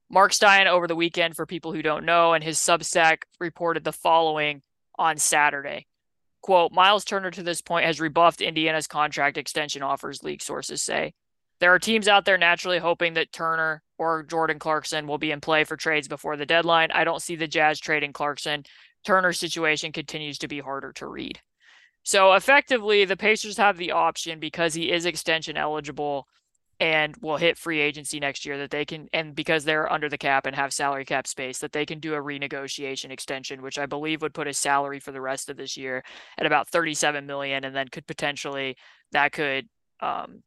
[0.09, 3.91] Mark Stein over the weekend, for people who don't know, and his Substack reported the
[3.91, 4.61] following
[4.97, 5.85] on Saturday.
[6.41, 11.13] Quote, Miles Turner to this point has rebuffed Indiana's contract extension offers, league sources say.
[11.59, 15.41] There are teams out there naturally hoping that Turner or Jordan Clarkson will be in
[15.41, 16.91] play for trades before the deadline.
[16.91, 18.63] I don't see the Jazz trading Clarkson.
[19.05, 21.39] Turner's situation continues to be harder to read.
[22.03, 26.27] So effectively, the Pacers have the option because he is extension eligible
[26.79, 30.17] and will hit free agency next year that they can and because they're under the
[30.17, 33.85] cap and have salary cap space that they can do a renegotiation extension which i
[33.87, 36.03] believe would put his salary for the rest of this year
[36.37, 38.77] at about 37 million and then could potentially
[39.11, 39.67] that could
[40.01, 40.43] um,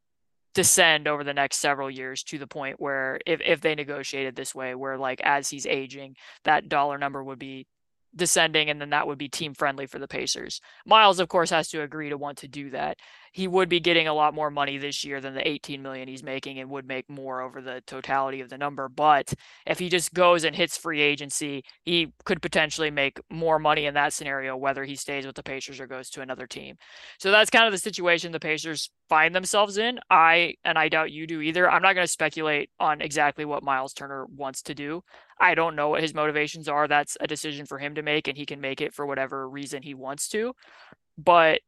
[0.53, 4.53] descend over the next several years to the point where if, if they negotiated this
[4.53, 7.67] way where like as he's aging that dollar number would be
[8.15, 10.61] descending and then that would be team friendly for the Pacers.
[10.85, 12.97] Miles of course has to agree to want to do that.
[13.31, 16.23] He would be getting a lot more money this year than the 18 million he's
[16.23, 19.33] making and would make more over the totality of the number but
[19.65, 23.93] if he just goes and hits free agency he could potentially make more money in
[23.93, 26.77] that scenario whether he stays with the Pacers or goes to another team.
[27.19, 29.99] So that's kind of the situation the Pacers find themselves in.
[30.09, 31.69] I and I doubt you do either.
[31.69, 35.03] I'm not going to speculate on exactly what Miles Turner wants to do
[35.41, 38.37] I don't know what his motivations are that's a decision for him to make and
[38.37, 40.53] he can make it for whatever reason he wants to
[41.17, 41.61] but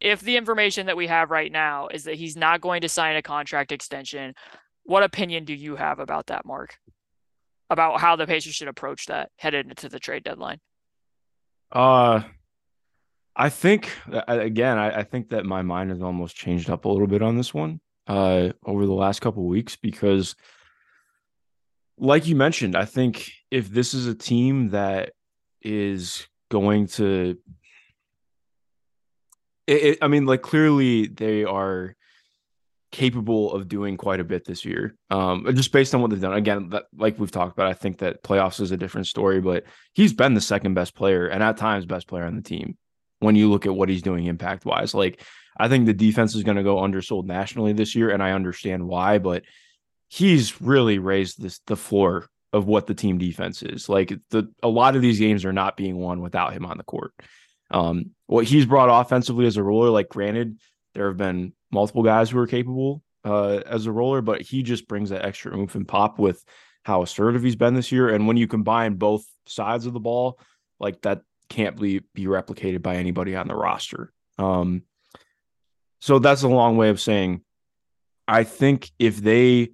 [0.00, 3.16] if the information that we have right now is that he's not going to sign
[3.16, 4.34] a contract extension,
[4.84, 6.78] what opinion do you have about that, Mark?
[7.68, 10.58] About how the Pacers should approach that headed into the trade deadline?
[11.70, 12.22] Uh,
[13.36, 13.92] I think
[14.26, 17.36] again, I, I think that my mind has almost changed up a little bit on
[17.36, 20.34] this one uh, over the last couple weeks because,
[22.00, 25.12] like you mentioned, I think if this is a team that
[25.62, 27.36] is going to
[29.66, 31.94] it, it, I mean, like clearly they are
[32.90, 34.96] capable of doing quite a bit this year.
[35.10, 36.32] Um, just based on what they've done.
[36.32, 39.64] Again, that, like we've talked about, I think that playoffs is a different story, but
[39.92, 42.76] he's been the second best player and at times best player on the team
[43.20, 44.94] when you look at what he's doing impact wise.
[44.94, 45.22] Like,
[45.56, 48.86] I think the defense is going to go undersold nationally this year, and I understand
[48.88, 49.44] why, but
[50.10, 53.88] he's really raised this the floor of what the team defense is.
[53.88, 56.84] Like the a lot of these games are not being won without him on the
[56.84, 57.14] court.
[57.70, 60.58] Um, what he's brought offensively as a roller, like granted,
[60.94, 64.88] there have been multiple guys who are capable uh, as a roller, but he just
[64.88, 66.44] brings that extra oomph and pop with
[66.82, 68.08] how assertive he's been this year.
[68.08, 70.40] And when you combine both sides of the ball,
[70.80, 74.12] like that can't be be replicated by anybody on the roster.
[74.38, 74.82] Um,
[76.00, 77.42] so that's a long way of saying
[78.26, 79.70] I think if they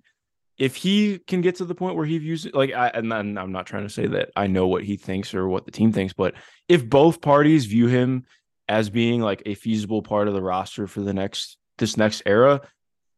[0.58, 3.36] if he can get to the point where he views it like I, and then
[3.36, 5.92] I'm not trying to say that I know what he thinks or what the team
[5.92, 6.34] thinks, but
[6.68, 8.24] if both parties view him
[8.68, 12.62] as being like a feasible part of the roster for the next this next era,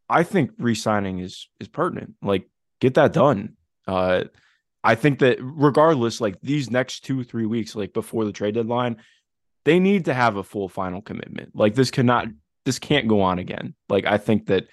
[0.09, 2.15] I think re-signing is is pertinent.
[2.23, 2.49] Like
[2.81, 3.57] get that done.
[3.87, 4.25] Uh
[4.85, 8.97] I think that regardless, like these next two, three weeks, like before the trade deadline,
[9.65, 11.55] they need to have a full final commitment.
[11.55, 12.29] Like this cannot
[12.65, 13.75] this can't go on again.
[13.89, 14.69] Like I think that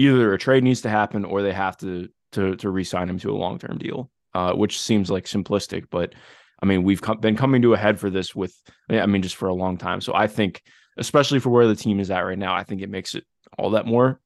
[0.00, 3.30] either a trade needs to happen or they have to to to re-sign him to
[3.30, 6.14] a long-term deal, uh, which seems like simplistic, but
[6.62, 8.54] I mean we've been coming to a head for this with
[8.88, 10.00] I mean just for a long time.
[10.00, 10.62] So I think,
[10.96, 13.24] especially for where the team is at right now, I think it makes it
[13.58, 14.20] all that more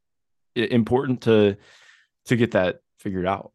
[0.54, 1.56] important to
[2.26, 3.52] to get that figured out.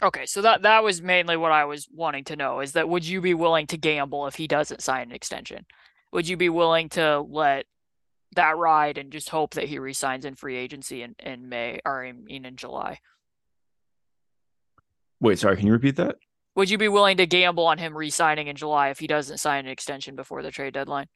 [0.00, 3.04] Okay, so that that was mainly what I was wanting to know is that would
[3.04, 5.66] you be willing to gamble if he doesn't sign an extension?
[6.12, 7.66] Would you be willing to let
[8.36, 12.04] that ride and just hope that he resigns in free agency in, in May or
[12.04, 13.00] I mean in July.
[15.20, 16.16] Wait, sorry, can you repeat that?
[16.54, 19.66] Would you be willing to gamble on him resigning in July if he doesn't sign
[19.66, 21.06] an extension before the trade deadline?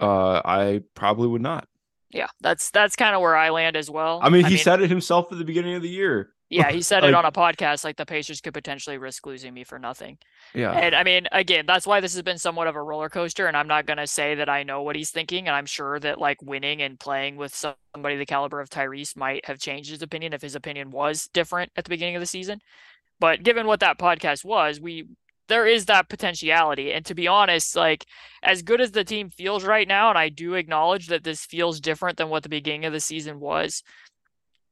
[0.00, 1.68] Uh, I probably would not.
[2.10, 4.20] Yeah, that's that's kind of where I land as well.
[4.22, 6.30] I mean, he mean, said it himself at the beginning of the year.
[6.52, 9.54] Yeah, he said like, it on a podcast like the Pacers could potentially risk losing
[9.54, 10.18] me for nothing.
[10.54, 10.72] Yeah.
[10.72, 13.46] And I mean, again, that's why this has been somewhat of a roller coaster.
[13.46, 15.48] And I'm not going to say that I know what he's thinking.
[15.48, 19.46] And I'm sure that like winning and playing with somebody the caliber of Tyrese might
[19.46, 22.60] have changed his opinion if his opinion was different at the beginning of the season.
[23.18, 25.06] But given what that podcast was, we
[25.48, 26.92] there is that potentiality.
[26.92, 28.06] And to be honest, like
[28.42, 31.80] as good as the team feels right now, and I do acknowledge that this feels
[31.80, 33.82] different than what the beginning of the season was,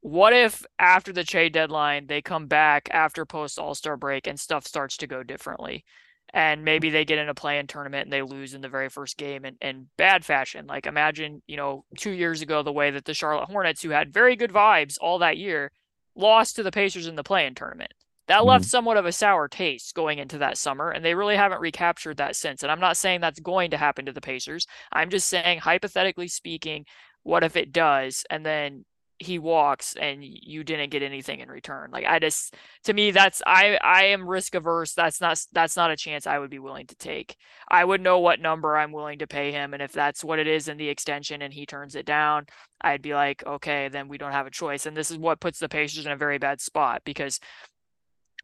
[0.01, 4.41] what if after the trade deadline they come back after post All Star break and
[4.41, 5.85] stuff starts to go differently?
[6.33, 9.17] And maybe they get in a play-in tournament and they lose in the very first
[9.17, 10.67] game in, in bad fashion.
[10.67, 14.15] Like imagine, you know, two years ago the way that the Charlotte Hornets, who had
[14.15, 15.73] very good vibes all that year,
[16.15, 17.93] lost to the Pacers in the play-in tournament.
[18.29, 18.49] That mm-hmm.
[18.49, 22.19] left somewhat of a sour taste going into that summer, and they really haven't recaptured
[22.19, 22.63] that since.
[22.63, 24.69] And I'm not saying that's going to happen to the Pacers.
[24.93, 26.85] I'm just saying, hypothetically speaking,
[27.25, 28.25] what if it does?
[28.31, 28.85] And then
[29.21, 31.91] he walks and you didn't get anything in return.
[31.93, 32.55] Like I just
[32.85, 34.95] to me that's I I am risk averse.
[34.95, 37.37] That's not that's not a chance I would be willing to take.
[37.69, 40.47] I would know what number I'm willing to pay him and if that's what it
[40.47, 42.47] is in the extension and he turns it down,
[42.81, 44.87] I'd be like, okay, then we don't have a choice.
[44.87, 47.41] And this is what puts the Pacers in a very bad spot because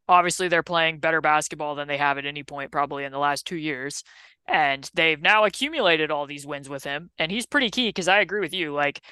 [0.08, 3.46] obviously they're playing better basketball than they have at any point probably in the last
[3.46, 4.04] 2 years
[4.46, 8.20] and they've now accumulated all these wins with him and he's pretty key because I
[8.20, 9.02] agree with you like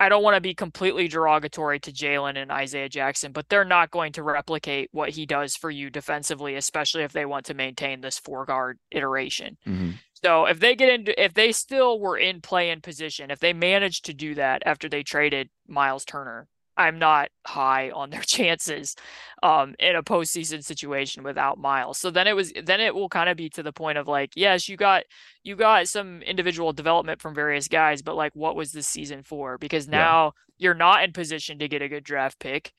[0.00, 3.90] I don't want to be completely derogatory to Jalen and Isaiah Jackson, but they're not
[3.90, 8.00] going to replicate what he does for you defensively, especially if they want to maintain
[8.00, 9.56] this four guard iteration.
[9.66, 9.92] Mm-hmm.
[10.14, 13.52] So if they get into, if they still were in play in position, if they
[13.52, 18.96] managed to do that after they traded Miles Turner, I'm not high on their chances
[19.42, 21.98] um, in a postseason situation without Miles.
[21.98, 24.32] So then it was then it will kind of be to the point of like,
[24.34, 25.04] yes, you got
[25.42, 29.58] you got some individual development from various guys, but like what was this season for?
[29.58, 30.30] Because now yeah.
[30.58, 32.72] you're not in position to get a good draft pick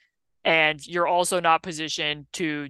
[0.44, 2.70] and you're also not positioned to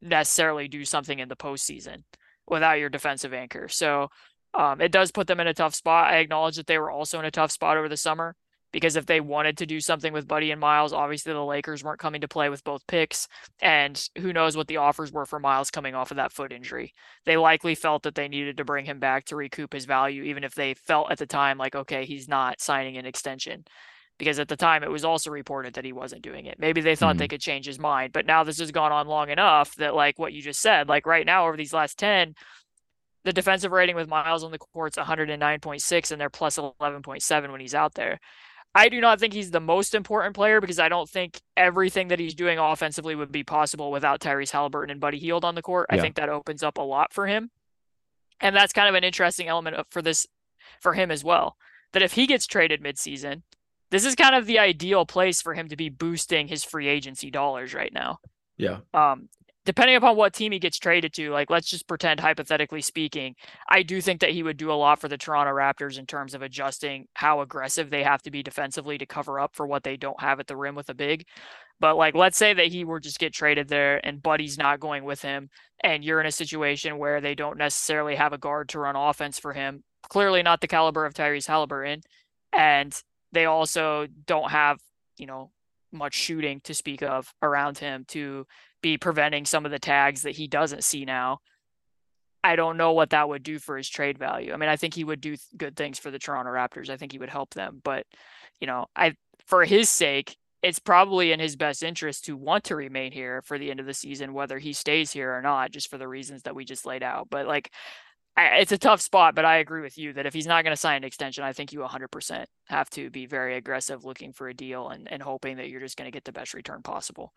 [0.00, 2.04] necessarily do something in the postseason
[2.46, 3.68] without your defensive anchor.
[3.68, 4.08] So
[4.54, 6.12] um, it does put them in a tough spot.
[6.12, 8.34] I acknowledge that they were also in a tough spot over the summer
[8.72, 11.98] because if they wanted to do something with Buddy and Miles, obviously the Lakers weren't
[11.98, 13.26] coming to play with both picks.
[13.60, 16.94] And who knows what the offers were for Miles coming off of that foot injury.
[17.26, 20.44] They likely felt that they needed to bring him back to recoup his value, even
[20.44, 23.64] if they felt at the time like, okay, he's not signing an extension.
[24.18, 26.58] Because at the time it was also reported that he wasn't doing it.
[26.58, 27.20] Maybe they thought mm-hmm.
[27.20, 28.12] they could change his mind.
[28.12, 31.06] But now this has gone on long enough that, like what you just said, like
[31.06, 32.34] right now over these last 10,
[33.24, 37.74] the defensive rating with Miles on the court's 109.6 and they're plus 11.7 when he's
[37.74, 38.20] out there.
[38.74, 42.20] I do not think he's the most important player because I don't think everything that
[42.20, 45.86] he's doing offensively would be possible without Tyrese Halliburton and Buddy Hield on the court.
[45.90, 45.96] Yeah.
[45.96, 47.50] I think that opens up a lot for him.
[48.40, 50.26] And that's kind of an interesting element for this
[50.80, 51.56] for him as well.
[51.92, 53.42] That if he gets traded midseason,
[53.90, 57.30] this is kind of the ideal place for him to be boosting his free agency
[57.30, 58.18] dollars right now.
[58.56, 58.78] Yeah.
[58.94, 59.28] Um,
[59.66, 63.34] depending upon what team he gets traded to, like let's just pretend hypothetically speaking,
[63.68, 66.34] I do think that he would do a lot for the Toronto Raptors in terms
[66.34, 69.96] of adjusting how aggressive they have to be defensively to cover up for what they
[69.96, 71.26] don't have at the rim with a big.
[71.78, 75.04] But like let's say that he were just get traded there and Buddy's not going
[75.04, 75.50] with him
[75.82, 79.38] and you're in a situation where they don't necessarily have a guard to run offense
[79.38, 79.82] for him.
[80.08, 82.02] Clearly not the caliber of Tyrese Halliburton
[82.52, 82.94] and
[83.32, 84.78] they also don't have,
[85.16, 85.50] you know,
[85.92, 88.46] much shooting to speak of around him to
[88.82, 91.38] be preventing some of the tags that he doesn't see now.
[92.42, 94.52] I don't know what that would do for his trade value.
[94.52, 96.88] I mean, I think he would do good things for the Toronto Raptors.
[96.88, 98.06] I think he would help them, but
[98.60, 99.14] you know, I
[99.46, 103.58] for his sake, it's probably in his best interest to want to remain here for
[103.58, 106.42] the end of the season, whether he stays here or not, just for the reasons
[106.42, 107.28] that we just laid out.
[107.30, 107.72] But like,
[108.36, 110.80] it's a tough spot, but I agree with you that if he's not going to
[110.80, 114.54] sign an extension, I think you 100% have to be very aggressive looking for a
[114.54, 117.32] deal and, and hoping that you're just going to get the best return possible.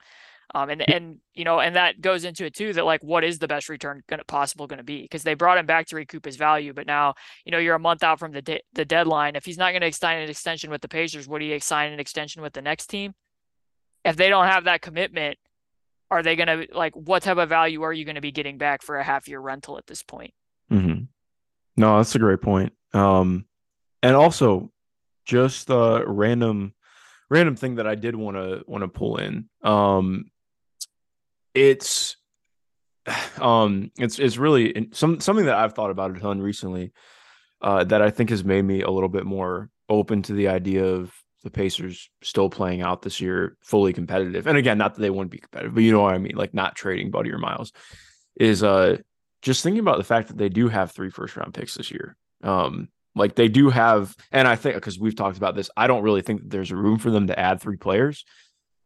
[0.54, 2.74] Um, and and you know, and that goes into it too.
[2.74, 5.02] That like, what is the best return to possible going to be?
[5.02, 7.80] Because they brought him back to recoup his value, but now you know you're a
[7.80, 9.36] month out from the de- the deadline.
[9.36, 12.00] If he's not going to sign an extension with the Pacers, would he sign an
[12.00, 13.14] extension with the next team?
[14.04, 15.38] If they don't have that commitment,
[16.12, 18.58] are they going to like what type of value are you going to be getting
[18.58, 20.34] back for a half year rental at this point?
[21.76, 22.74] No, that's a great point.
[22.94, 23.46] Um,
[24.02, 24.72] and also
[25.26, 26.74] just a random
[27.30, 29.50] random thing that I did want to want to pull in.
[29.64, 30.30] Um,
[31.54, 32.18] it's
[33.40, 36.94] um it's it's really some something that I've thought about a ton recently
[37.62, 40.86] uh that I think has made me a little bit more open to the idea
[40.86, 44.48] of the Pacers still playing out this year fully competitive.
[44.48, 46.54] And again, not that they wouldn't be competitive, but you know what I mean, like
[46.54, 47.74] not trading Buddy or Miles
[48.40, 48.98] is uh
[49.44, 52.16] just thinking about the fact that they do have three first round picks this year.
[52.44, 56.04] Um like they do have and I think because we've talked about this, I don't
[56.04, 58.26] really think that there's a room for them to add three players.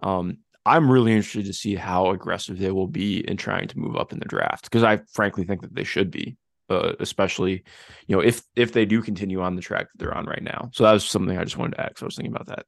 [0.01, 3.95] Um I'm really interested to see how aggressive they will be in trying to move
[3.95, 6.35] up in the draft because I frankly think that they should be,
[6.69, 7.63] uh, especially
[8.07, 10.69] you know if if they do continue on the track that they're on right now.
[10.73, 11.97] So that was something I just wanted to add.
[11.97, 12.65] So I was thinking about that.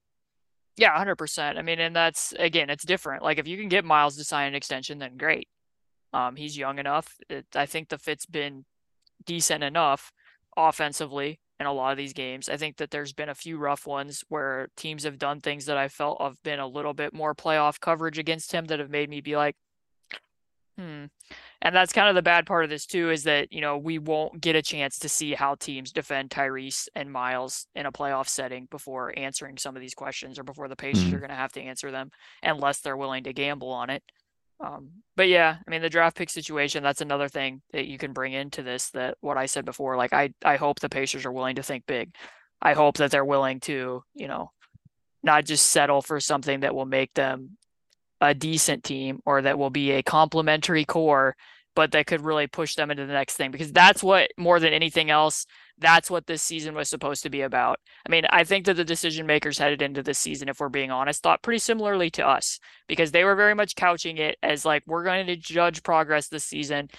[0.77, 1.57] Yeah, hundred percent.
[1.57, 3.21] I mean, and that's again, it's different.
[3.21, 5.49] Like if you can get Miles to sign an extension, then great.
[6.13, 7.15] Um, he's young enough.
[7.29, 8.65] It, I think the fit's been
[9.25, 10.11] decent enough
[10.57, 12.47] offensively in a lot of these games.
[12.47, 15.77] I think that there's been a few rough ones where teams have done things that
[15.77, 19.09] I felt have been a little bit more playoff coverage against him that have made
[19.09, 19.55] me be like,
[20.77, 21.05] hmm.
[21.61, 23.99] And that's kind of the bad part of this too, is that, you know, we
[23.99, 28.29] won't get a chance to see how teams defend Tyrese and Miles in a playoff
[28.29, 31.15] setting before answering some of these questions or before the Pacers mm-hmm.
[31.15, 32.09] are going to have to answer them
[32.41, 34.01] unless they're willing to gamble on it.
[34.61, 38.13] Um, but yeah, I mean the draft pick situation, that's another thing that you can
[38.13, 41.31] bring into this that what I said before, like I I hope the Pacers are
[41.31, 42.15] willing to think big.
[42.61, 44.51] I hope that they're willing to, you know,
[45.23, 47.57] not just settle for something that will make them
[48.21, 51.35] a decent team or that will be a complementary core,
[51.75, 54.73] but that could really push them into the next thing because that's what more than
[54.73, 55.45] anything else
[55.79, 57.79] that's what this season was supposed to be about.
[58.05, 60.91] I mean, I think that the decision makers headed into this season, if we're being
[60.91, 64.83] honest, thought pretty similarly to us because they were very much couching it as like,
[64.85, 66.89] we're going to judge progress this season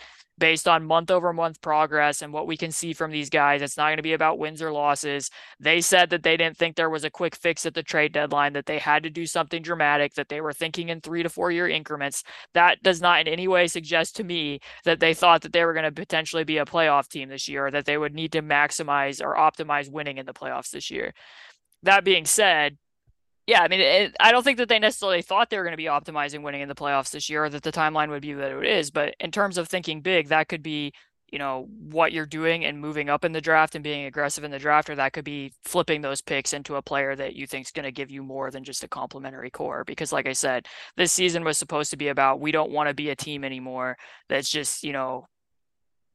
[0.40, 3.62] based on month over month progress and what we can see from these guys.
[3.62, 5.30] It's not going to be about wins or losses.
[5.60, 8.54] They said that they didn't think there was a quick fix at the trade deadline,
[8.54, 11.52] that they had to do something dramatic, that they were thinking in three to four
[11.52, 12.24] year increments.
[12.54, 15.74] That does not in any way suggest to me that they thought that they were
[15.74, 18.42] going to potentially be a playoff team this year or that they would need to
[18.42, 21.12] maximize or optimize winning in the playoffs this year.
[21.82, 22.78] That being said,
[23.50, 25.76] yeah, I mean, it, I don't think that they necessarily thought they were going to
[25.76, 28.52] be optimizing winning in the playoffs this year, or that the timeline would be that
[28.52, 28.92] it is.
[28.92, 30.92] But in terms of thinking big, that could be,
[31.32, 34.52] you know, what you're doing and moving up in the draft and being aggressive in
[34.52, 37.66] the draft, or that could be flipping those picks into a player that you think
[37.66, 39.82] is going to give you more than just a complementary core.
[39.84, 42.94] Because, like I said, this season was supposed to be about we don't want to
[42.94, 43.96] be a team anymore
[44.28, 45.26] that's just, you know,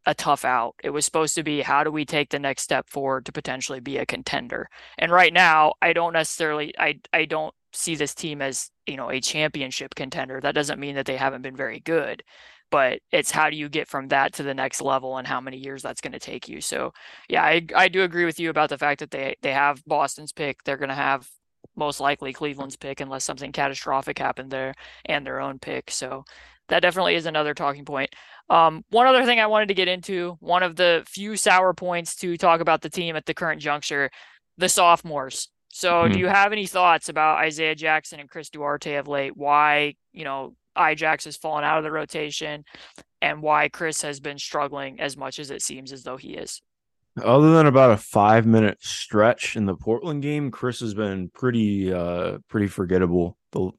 [0.06, 0.76] a tough out.
[0.84, 3.80] It was supposed to be how do we take the next step forward to potentially
[3.80, 4.70] be a contender.
[4.98, 9.10] And right now, I don't necessarily I I don't see this team as, you know,
[9.12, 10.40] a championship contender.
[10.42, 12.24] That doesn't mean that they haven't been very good,
[12.72, 15.58] but it's how do you get from that to the next level and how many
[15.58, 16.62] years that's going to take you.
[16.62, 16.94] So,
[17.30, 20.34] yeah, I I do agree with you about the fact that they they have Boston's
[20.34, 20.64] pick.
[20.64, 21.28] They're going to have
[21.76, 24.74] most likely Cleveland's pick unless something catastrophic happened there
[25.06, 25.92] and their own pick.
[25.92, 26.26] So,
[26.70, 28.12] that definitely is another talking point.
[28.50, 32.16] Um, one other thing I wanted to get into, one of the few sour points
[32.18, 34.12] to talk about the team at the current juncture,
[34.58, 35.50] the sophomores.
[35.70, 36.14] So, mm-hmm.
[36.14, 39.36] do you have any thoughts about Isaiah Jackson and Chris Duarte of late?
[39.36, 42.64] Why, you know, Ijax has fallen out of the rotation
[43.22, 46.62] and why Chris has been struggling as much as it seems as though he is?
[47.22, 51.94] Other than about a five minute stretch in the Portland game, Chris has been pretty
[51.94, 53.38] uh pretty forgettable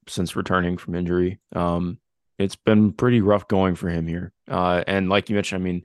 [0.09, 1.39] since returning from injury.
[1.55, 1.99] Um
[2.39, 4.33] it's been pretty rough going for him here.
[4.49, 5.83] Uh, and like you mentioned, I mean,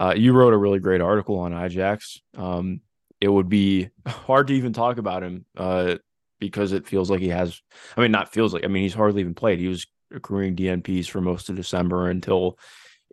[0.00, 2.20] uh, you wrote a really great article on Ijax.
[2.36, 2.80] Um,
[3.20, 5.96] it would be hard to even talk about him uh,
[6.40, 7.60] because it feels like he has.
[7.96, 8.64] I mean, not feels like.
[8.64, 9.58] I mean, he's hardly even played.
[9.58, 12.58] He was accruing DNPs for most of December until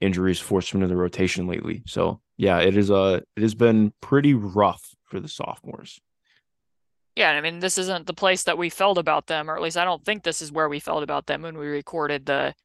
[0.02, 1.84] injuries forced him into the rotation lately.
[1.86, 2.90] So yeah, it is.
[2.90, 6.00] Uh, it has been pretty rough for the sophomores.
[7.16, 9.76] Yeah, I mean, this isn't the place that we felt about them, or at least
[9.76, 12.56] I don't think this is where we felt about them when we recorded the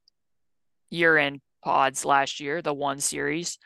[0.94, 3.58] year end pods last year, the one series.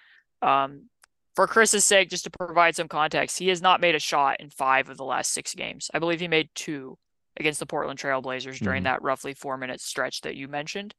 [0.42, 0.88] Um,
[1.34, 4.50] for Chris's sake, just to provide some context, he has not made a shot in
[4.50, 5.90] five of the last six games.
[5.94, 6.98] I believe he made two
[7.38, 8.84] against the Portland Trailblazers during mm-hmm.
[8.84, 10.94] that roughly four minute stretch that you mentioned.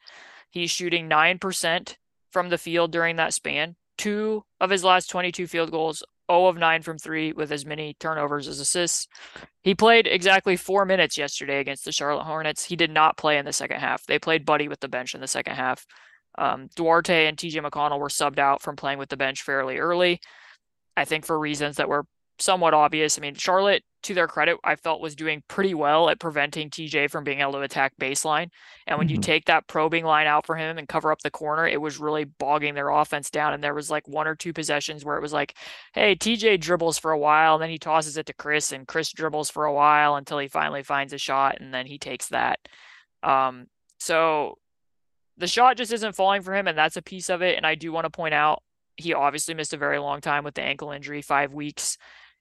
[0.50, 1.96] He's shooting 9%
[2.32, 3.76] from the field during that span.
[3.98, 7.96] Two of his last 22 field goals, 0 of 9 from three with as many
[8.00, 9.08] turnovers as assists.
[9.62, 12.64] He played exactly four minutes yesterday against the Charlotte Hornets.
[12.64, 14.06] He did not play in the second half.
[14.06, 15.86] They played Buddy with the bench in the second half.
[16.40, 20.22] Um, Duarte and TJ McConnell were subbed out from playing with the bench fairly early.
[20.96, 22.06] I think for reasons that were
[22.40, 23.18] somewhat obvious.
[23.18, 27.12] I mean, Charlotte, to their credit, I felt was doing pretty well at preventing TJ
[27.12, 28.50] from being able to attack baseline.
[28.88, 29.16] And when mm-hmm.
[29.16, 32.00] you take that probing line out for him and cover up the corner, it was
[32.00, 33.54] really bogging their offense down.
[33.54, 35.56] And there was like one or two possessions where it was like,
[35.94, 39.12] hey, TJ dribbles for a while, and then he tosses it to Chris, and Chris
[39.12, 42.60] dribbles for a while until he finally finds a shot, and then he takes that.
[43.22, 43.68] Um,
[44.00, 44.59] so
[45.40, 47.58] the shot just isn't falling for him, and that's a piece of it.
[47.58, 48.62] And I do want to point out
[48.98, 51.98] he obviously missed a very long time with the ankle injury, five weeks.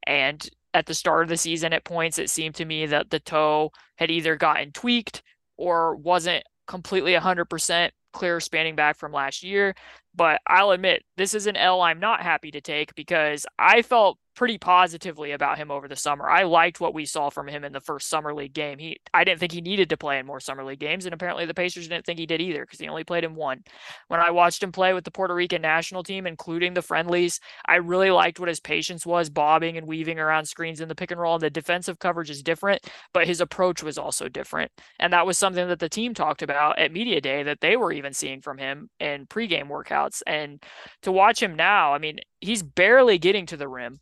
[0.06, 3.20] And at the start of the season, at points, it seemed to me that the
[3.20, 5.22] toe had either gotten tweaked
[5.56, 9.74] or wasn't completely 100% clear spanning back from last year.
[10.18, 14.18] But I'll admit, this is an L I'm not happy to take because I felt
[14.38, 16.30] pretty positively about him over the summer.
[16.30, 18.78] I liked what we saw from him in the first summer league game.
[18.78, 21.44] He I didn't think he needed to play in more summer league games, and apparently
[21.44, 23.64] the Pacers didn't think he did either because he only played in one.
[24.06, 27.76] When I watched him play with the Puerto Rican national team, including the friendlies, I
[27.76, 31.20] really liked what his patience was, bobbing and weaving around screens in the pick and
[31.20, 31.34] roll.
[31.34, 34.70] And the defensive coverage is different, but his approach was also different.
[35.00, 37.90] And that was something that the team talked about at media day that they were
[37.92, 40.07] even seeing from him in pregame workouts.
[40.26, 40.62] And
[41.02, 44.00] to watch him now, I mean, he's barely getting to the rim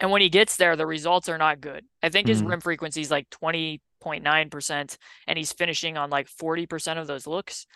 [0.00, 1.84] and when he gets there, the results are not good.
[2.02, 2.50] I think his mm-hmm.
[2.50, 4.96] rim frequency is like 20.9%,
[5.26, 7.66] and he's finishing on like 40% of those looks.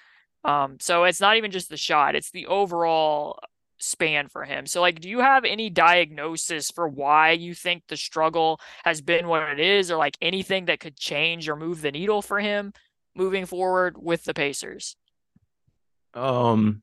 [0.44, 3.38] Um, so it's not even just the shot, it's the overall
[3.78, 4.66] span for him.
[4.66, 9.28] So, like, do you have any diagnosis for why you think the struggle has been
[9.28, 12.72] what it is, or like anything that could change or move the needle for him
[13.14, 14.96] moving forward with the Pacers?
[16.12, 16.82] Um,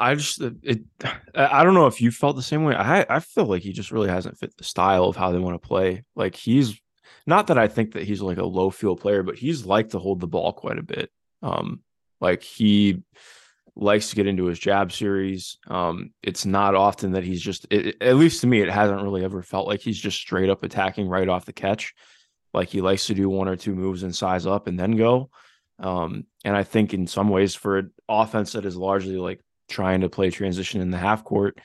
[0.00, 0.80] I just it.
[1.34, 2.74] I don't know if you felt the same way.
[2.74, 5.60] I I feel like he just really hasn't fit the style of how they want
[5.60, 6.04] to play.
[6.16, 6.80] Like he's
[7.26, 9.98] not that I think that he's like a low field player, but he's like to
[9.98, 11.10] hold the ball quite a bit.
[11.42, 11.82] Um,
[12.20, 13.02] like he
[13.76, 15.58] likes to get into his jab series.
[15.68, 19.24] Um, it's not often that he's just, it, at least to me, it hasn't really
[19.24, 21.94] ever felt like he's just straight up attacking right off the catch.
[22.52, 25.30] Like he likes to do one or two moves and size up and then go.
[25.78, 29.40] Um, and I think in some ways for an offense that is largely like
[29.70, 31.58] trying to play transition in the half court,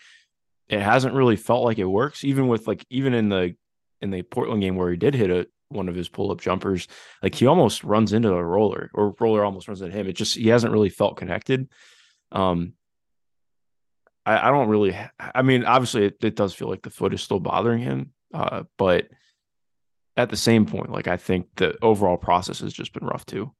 [0.70, 2.24] it hasn't really felt like it works.
[2.24, 3.56] Even with like even in the
[4.02, 6.88] in the Portland game where he did hit a one of his pull up jumpers,
[7.22, 10.08] like he almost runs into a roller or roller almost runs into him.
[10.08, 11.68] It just he hasn't really felt connected.
[12.32, 12.74] Um,
[14.26, 14.96] I, I don't really.
[15.20, 18.64] I mean, obviously, it, it, does feel like the foot is still bothering him, uh,
[18.78, 19.08] but
[20.18, 23.54] at the same point, like I think the overall process has just been rough too.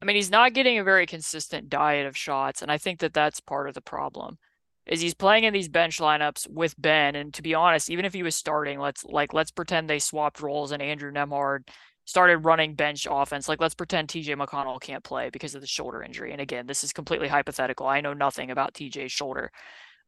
[0.00, 3.14] I mean, he's not getting a very consistent diet of shots, and I think that
[3.14, 4.38] that's part of the problem.
[4.86, 8.14] Is he's playing in these bench lineups with Ben, and to be honest, even if
[8.14, 11.68] he was starting, let's like let's pretend they swapped roles and Andrew Nembhard
[12.06, 13.48] started running bench offense.
[13.48, 16.32] Like let's pretend TJ McConnell can't play because of the shoulder injury.
[16.32, 17.86] And again, this is completely hypothetical.
[17.86, 19.50] I know nothing about TJ's shoulder.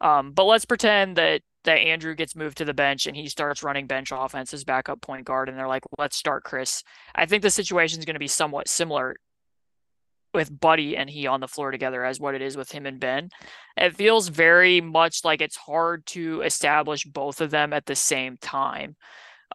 [0.01, 3.62] Um, but let's pretend that that Andrew gets moved to the bench and he starts
[3.62, 6.82] running bench offense as backup point guard, and they're like, let's start Chris.
[7.14, 9.16] I think the situation is going to be somewhat similar
[10.33, 13.01] with Buddy and he on the floor together as what it is with him and
[13.01, 13.31] Ben.
[13.76, 18.37] It feels very much like it's hard to establish both of them at the same
[18.37, 18.97] time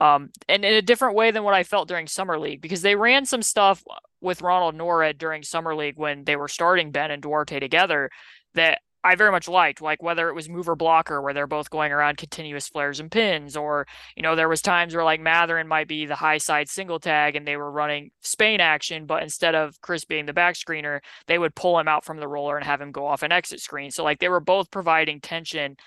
[0.02, 2.96] um, and in a different way than what I felt during summer league because they
[2.96, 3.84] ran some stuff
[4.22, 8.10] with Ronald Nored during summer league when they were starting Ben and Duarte together
[8.56, 11.92] that I very much liked, like whether it was mover blocker where they're both going
[11.92, 13.86] around continuous flares and pins, or
[14.16, 17.36] you know there was times where like Mathurin might be the high side single tag
[17.36, 21.38] and they were running Spain action, but instead of Chris being the back screener, they
[21.38, 23.92] would pull him out from the roller and have him go off an exit screen.
[23.92, 25.78] So like they were both providing tension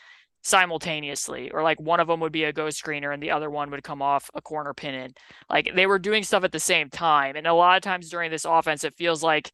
[0.43, 3.71] simultaneously or like one of them would be a ghost screener and the other one
[3.71, 5.13] would come off a corner pin in
[5.51, 8.31] like they were doing stuff at the same time and a lot of times during
[8.31, 9.51] this offense it feels like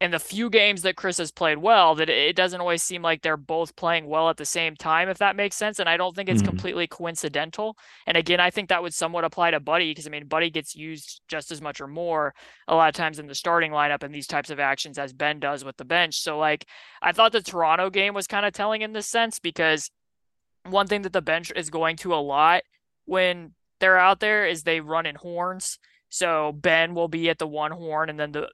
[0.00, 3.22] in the few games that Chris has played well that it doesn't always seem like
[3.22, 6.14] they're both playing well at the same time if that makes sense and I don't
[6.14, 6.50] think it's mm-hmm.
[6.50, 7.76] completely coincidental
[8.06, 10.76] and again I think that would somewhat apply to Buddy because I mean Buddy gets
[10.76, 12.34] used just as much or more
[12.68, 15.40] a lot of times in the starting lineup in these types of actions as Ben
[15.40, 16.66] does with the bench so like
[17.02, 19.90] I thought the Toronto game was kind of telling in this sense because
[20.64, 22.62] one thing that the bench is going to a lot
[23.04, 25.78] when they're out there is they run in horns.
[26.10, 28.48] So Ben will be at the one horn and then the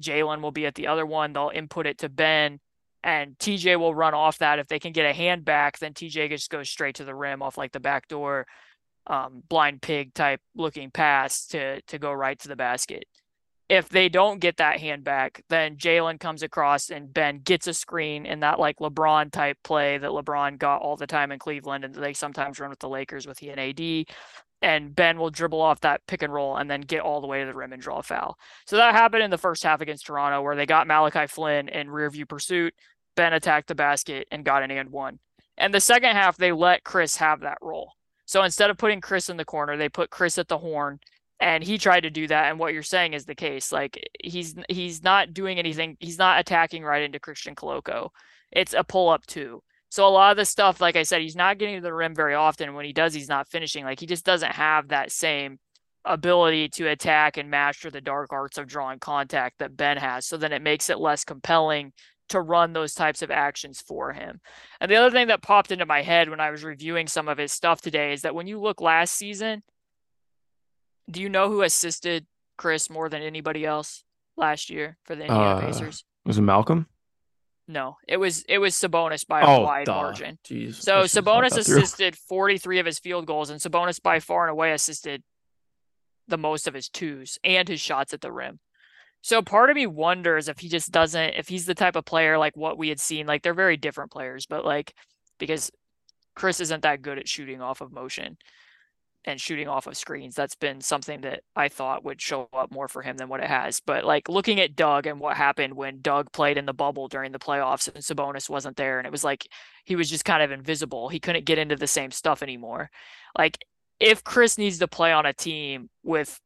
[0.00, 1.32] Jalen will be at the other one.
[1.32, 2.60] They'll input it to Ben
[3.02, 4.58] and TJ will run off that.
[4.58, 7.42] If they can get a hand back, then TJ just goes straight to the rim
[7.42, 8.46] off like the back door,
[9.06, 13.04] um, blind pig type looking pass to to go right to the basket
[13.70, 17.72] if they don't get that hand back, then Jalen comes across and Ben gets a
[17.72, 21.84] screen in that like LeBron type play that LeBron got all the time in Cleveland
[21.84, 24.12] and they sometimes run with the Lakers with he and AD.
[24.60, 27.40] And Ben will dribble off that pick and roll and then get all the way
[27.40, 28.36] to the rim and draw a foul.
[28.66, 31.90] So that happened in the first half against Toronto where they got Malachi Flynn in
[31.90, 32.74] rear view pursuit.
[33.14, 35.20] Ben attacked the basket and got an and one.
[35.56, 37.92] And the second half, they let Chris have that role.
[38.26, 40.98] So instead of putting Chris in the corner, they put Chris at the horn
[41.40, 44.54] and he tried to do that and what you're saying is the case like he's
[44.68, 48.10] he's not doing anything he's not attacking right into christian koloko.
[48.52, 49.62] It's a pull up too.
[49.90, 52.14] So a lot of the stuff like i said he's not getting to the rim
[52.14, 52.74] very often.
[52.74, 53.84] When he does he's not finishing.
[53.84, 55.58] Like he just doesn't have that same
[56.04, 60.26] ability to attack and master the dark arts of drawing contact that ben has.
[60.26, 61.92] So then it makes it less compelling
[62.30, 64.40] to run those types of actions for him.
[64.80, 67.38] And the other thing that popped into my head when I was reviewing some of
[67.38, 69.62] his stuff today is that when you look last season,
[71.08, 72.26] do you know who assisted
[72.56, 74.04] Chris more than anybody else
[74.36, 76.04] last year for the Indiana uh, Pacers?
[76.24, 76.86] Was it Malcolm?
[77.68, 79.94] No, it was it was Sabonis by a oh, wide duh.
[79.94, 80.38] margin.
[80.44, 84.72] Jeez, so Sabonis assisted 43 of his field goals, and Sabonis by far and away
[84.72, 85.22] assisted
[86.26, 88.58] the most of his twos and his shots at the rim.
[89.22, 92.38] So part of me wonders if he just doesn't, if he's the type of player
[92.38, 93.26] like what we had seen.
[93.26, 94.94] Like they're very different players, but like
[95.38, 95.70] because
[96.34, 98.36] Chris isn't that good at shooting off of motion
[99.24, 100.34] and shooting off of screens.
[100.34, 103.48] That's been something that I thought would show up more for him than what it
[103.48, 103.80] has.
[103.80, 107.32] But like looking at Doug and what happened when Doug played in the bubble during
[107.32, 109.46] the playoffs and Sabonis wasn't there, and it was like
[109.84, 111.08] he was just kind of invisible.
[111.08, 112.90] He couldn't get into the same stuff anymore.
[113.36, 113.58] Like
[113.98, 116.40] if Chris needs to play on a team with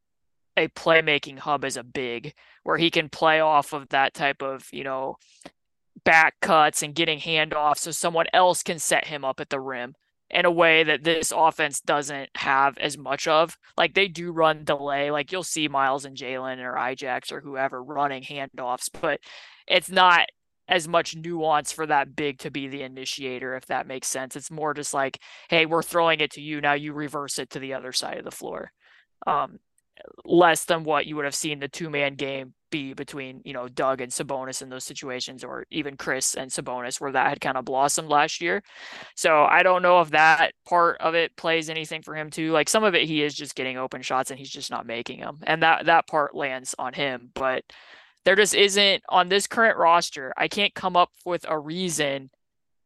[0.57, 4.69] a playmaking hub as a big, where he can play off of that type of,
[4.73, 5.17] you know,
[6.05, 9.95] back cuts and getting handoffs so someone else can set him up at the rim
[10.35, 13.57] in a way that this offense doesn't have as much of.
[13.79, 15.13] Like they do run delay.
[15.13, 19.21] Like you'll see Miles and Jalen or Ijax or whoever running handoffs, but
[19.69, 20.27] it's not
[20.67, 24.35] as much nuance for that big to be the initiator, if that makes sense.
[24.35, 25.21] It's more just like,
[25.51, 26.61] hey, we're throwing it to you.
[26.61, 28.73] Now you reverse it to the other side of the floor.
[29.29, 29.61] Um,
[30.25, 33.69] less than what you would have seen the two man game be between, you know,
[33.69, 37.57] Doug and Sabonis in those situations, or even Chris and Sabonis, where that had kind
[37.57, 38.65] of blossomed last year.
[39.15, 42.51] So I don't know if that part of it plays anything for him too.
[42.51, 45.21] Like some of it, he is just getting open shots and he's just not making
[45.21, 47.31] them, and that that part lands on him.
[47.33, 47.63] But
[48.25, 50.33] there just isn't on this current roster.
[50.37, 52.31] I can't come up with a reason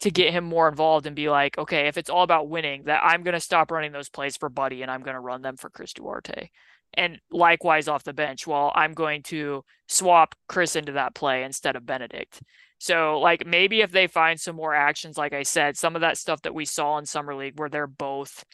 [0.01, 3.03] to get him more involved and be like, okay, if it's all about winning, that
[3.03, 5.57] I'm going to stop running those plays for Buddy and I'm going to run them
[5.57, 6.51] for Chris Duarte
[6.95, 8.47] and likewise off the bench.
[8.47, 12.41] Well, I'm going to swap Chris into that play instead of Bennedict.
[12.79, 16.17] So, like, maybe if they find some more actions, like I said, some of that
[16.17, 18.45] stuff that we saw in Summer League where they're both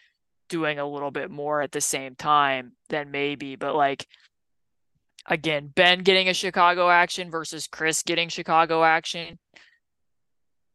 [0.48, 3.56] doing a little bit more at the same time, then maybe.
[3.56, 4.06] But, like,
[5.26, 9.38] again, Ben getting a Chicago action versus Chris getting Chicago action.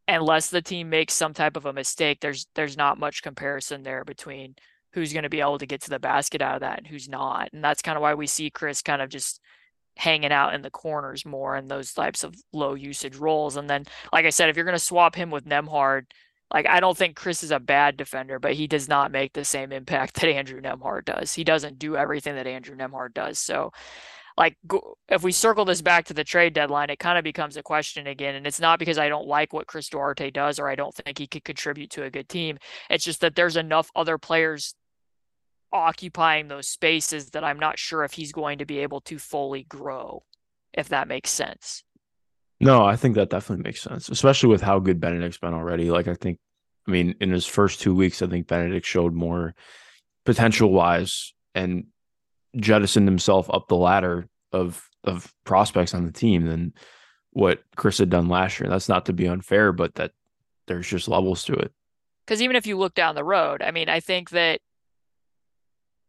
[0.07, 4.03] Unless the team makes some type of a mistake, there's there's not much comparison there
[4.03, 4.55] between
[4.93, 7.07] who's going to be able to get to the basket out of that and who's
[7.07, 7.49] not.
[7.53, 9.39] And that's kind of why we see Chris kind of just
[9.97, 13.57] hanging out in the corners more in those types of low usage roles.
[13.57, 13.83] And then,
[14.13, 16.05] like I said, if you're going to swap him with Nembhard,
[16.53, 19.45] like I don't think Chris is a bad defender, but he does not make the
[19.45, 21.33] same impact that Andrew Nembhard does.
[21.33, 23.39] He doesn't do everything that Andrew Nembhard does.
[23.39, 23.71] So
[24.37, 24.55] like
[25.09, 28.07] if we circle this back to the trade deadline, it kind of becomes a question
[28.07, 28.35] again.
[28.35, 31.17] And it's not because I don't like what Chris Duarte does or I don't think
[31.17, 32.57] he could contribute to a good team.
[32.89, 34.75] It's just that there's enough other players
[35.71, 39.63] occupying those spaces that I'm not sure if he's going to be able to fully
[39.63, 40.23] grow,
[40.73, 41.83] if that makes sense.
[42.59, 45.91] No, I think that definitely makes sense, especially with how good Bennedict's been already.
[45.91, 46.39] Like, I think,
[46.87, 49.55] I mean, in his first two weeks, I think Bennedict showed more
[50.25, 51.85] potential wise and
[52.57, 56.73] jettisoned himself up the ladder of of prospects on the team than
[57.31, 58.69] what Chris had done last year.
[58.69, 60.11] That's not to be unfair, but that
[60.67, 61.71] there's just levels to it.
[62.25, 64.59] Because even if you look down the road, I mean, I think that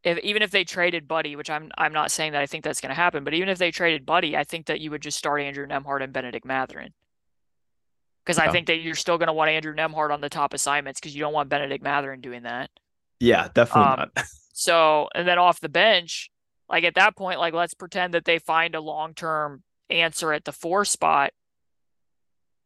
[0.03, 2.81] if even if they traded Buddy, which I'm I'm not saying that I think that's
[2.81, 5.19] going to happen, but even if they traded Buddy, I think that you would just
[5.19, 6.93] start Andrew Nembhard and Bennedict Mathurin.
[8.25, 8.49] Because yeah.
[8.49, 11.15] I think that you're still going to want Andrew Nembhard on the top assignments because
[11.15, 12.71] you don't want Bennedict Mathurin doing that.
[13.19, 14.25] Yeah, definitely um, not.
[14.53, 16.31] so, and then off the bench,
[16.69, 20.45] like at that point, like let's pretend that they find a long term answer at
[20.45, 21.33] the four spot.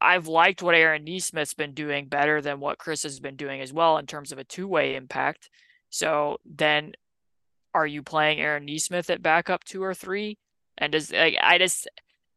[0.00, 3.72] I've liked what Aaron Nesmith's been doing better than what Chris has been doing as
[3.72, 5.48] well in terms of a two way impact.
[5.88, 6.92] So then
[7.74, 10.38] are you playing Aaron Nesmith at backup two or three?
[10.78, 11.88] And does like, I just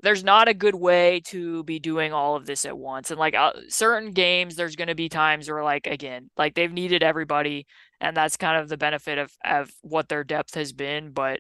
[0.02, 3.10] there's not a good way to be doing all of this at once.
[3.10, 6.72] And like uh, certain games, there's going to be times where like again, like they've
[6.72, 7.66] needed everybody,
[8.00, 11.12] and that's kind of the benefit of of what their depth has been.
[11.12, 11.40] But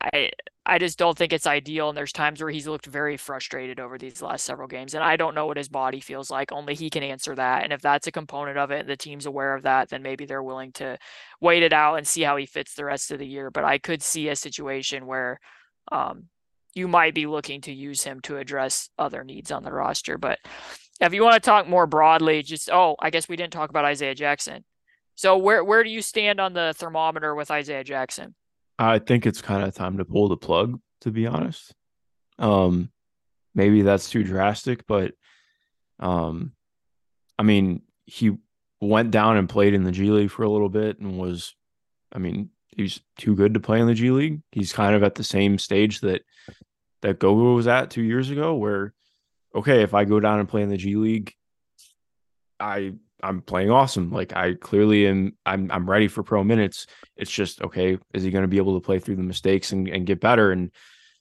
[0.00, 0.30] I
[0.66, 1.90] I just don't think it's ideal.
[1.90, 4.94] And there's times where he's looked very frustrated over these last several games.
[4.94, 6.52] And I don't know what his body feels like.
[6.52, 7.64] Only he can answer that.
[7.64, 10.42] And if that's a component of it, the team's aware of that, then maybe they're
[10.42, 10.96] willing to
[11.40, 13.50] wait it out and see how he fits the rest of the year.
[13.50, 15.38] But I could see a situation where
[15.92, 16.28] um,
[16.74, 20.16] you might be looking to use him to address other needs on the roster.
[20.16, 20.38] But
[21.00, 23.84] if you want to talk more broadly, just oh, I guess we didn't talk about
[23.84, 24.64] Isaiah Jackson.
[25.14, 28.34] So where where do you stand on the thermometer with Isaiah Jackson?
[28.78, 31.74] I think it's kind of time to pull the plug, to be honest.
[32.38, 32.90] Um,
[33.54, 35.12] maybe that's too drastic, but
[36.00, 36.52] um,
[37.38, 38.36] I mean, he
[38.80, 41.54] went down and played in the G League for a little bit and was,
[42.12, 44.42] I mean, he's too good to play in the G League.
[44.52, 46.22] He's kind of at the same stage that
[47.02, 48.92] that Goga was at two years ago, where
[49.54, 51.34] okay, if I go down and play in the G League,
[52.58, 52.94] I
[53.24, 54.10] I'm playing awesome.
[54.10, 56.86] Like I clearly am I'm I'm ready for pro minutes.
[57.16, 59.88] It's just okay, is he going to be able to play through the mistakes and,
[59.88, 60.52] and get better?
[60.52, 60.70] And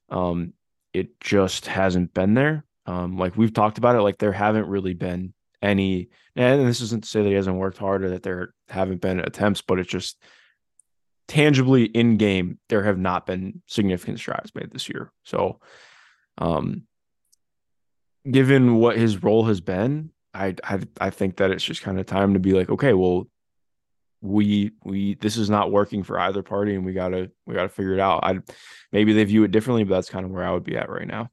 [0.09, 0.53] um
[0.93, 2.65] it just hasn't been there.
[2.85, 7.03] Um like we've talked about it, like there haven't really been any and this isn't
[7.03, 9.89] to say that he hasn't worked hard or that there haven't been attempts, but it's
[9.89, 10.21] just
[11.29, 15.11] tangibly in game, there have not been significant strides made this year.
[15.23, 15.61] So
[16.37, 16.83] um
[18.29, 22.05] given what his role has been, I I I think that it's just kind of
[22.05, 23.27] time to be like, okay, well,
[24.21, 27.93] we we this is not working for either party, and we gotta we gotta figure
[27.93, 28.23] it out.
[28.23, 28.39] I
[28.91, 31.07] maybe they view it differently, but that's kind of where I would be at right
[31.07, 31.29] now.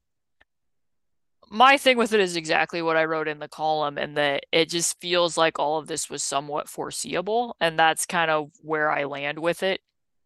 [1.49, 4.69] My thing with it is exactly what I wrote in the column, and that it
[4.69, 9.05] just feels like all of this was somewhat foreseeable, and that's kind of where I
[9.05, 9.81] land with it.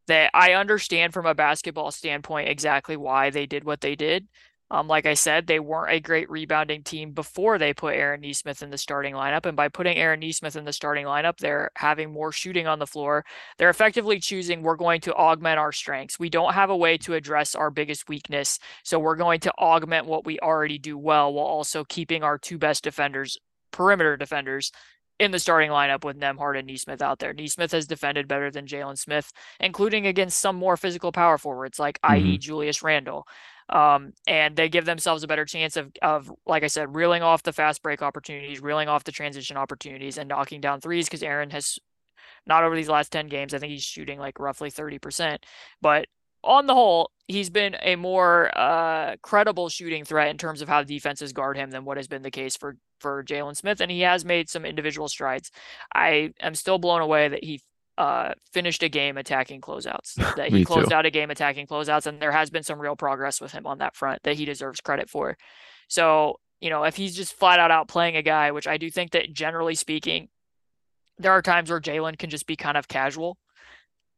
[0.08, 4.28] That I understand from a basketball standpoint exactly why they did what they did,
[4.72, 8.63] Um, like I said, they weren't a great rebounding team before they put Aaron Nesmith
[8.63, 9.45] in the starting lineup.
[9.45, 12.88] And by putting Aaron Nesmith in the starting lineup, they're having more shooting on the
[12.88, 13.26] floor.
[13.57, 16.18] They're effectively choosing we're going to augment our strengths.
[16.18, 18.57] We don't have a way to address our biggest weakness.
[18.84, 22.57] So we're going to augment what we already do well while also keeping our two
[22.57, 23.38] best defenders,
[23.72, 24.72] perimeter defenders,
[25.20, 27.34] in the starting lineup with Nembhard and Nesmith out there.
[27.34, 31.99] Nesmith has defended better than Jalen Smith, including against some more physical power forwards like
[32.01, 32.26] mm-hmm.
[32.26, 32.38] i.e.
[32.38, 33.26] Julius Randle.
[33.70, 37.43] Um, and they give themselves a better chance of, of, like I said, reeling off
[37.43, 41.49] the fast break opportunities, reeling off the transition opportunities, and knocking down threes because Aaron
[41.49, 41.80] has
[42.45, 43.53] not over these last 10 games.
[43.53, 45.39] I think he's shooting like roughly 30%.
[45.82, 46.07] But
[46.43, 50.84] on the whole, he's been a more uh, credible shooting threat in terms of how
[50.84, 54.01] defenses guard him than what has been the case for for Jalen Smith, and he
[54.01, 55.51] has made some individual strides.
[55.93, 57.61] I am still blown away that he
[57.98, 60.16] uh, finished a game attacking closeouts.
[60.36, 60.96] That he closed too.
[60.96, 63.78] out a game attacking closeouts, and there has been some real progress with him on
[63.80, 65.38] that front that he deserves credit for.
[65.88, 68.89] So you know, if he's just flat out out playing a guy, which I do
[68.89, 70.30] think that generally speaking,
[71.18, 73.38] there are times where Jalen can just be kind of casual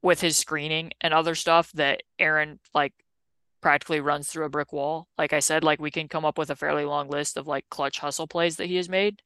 [0.01, 2.93] with his screening and other stuff that Aaron like
[3.61, 5.07] practically runs through a brick wall.
[5.17, 7.65] Like I said, like we can come up with a fairly long list of like
[7.69, 9.21] clutch hustle plays that he has made.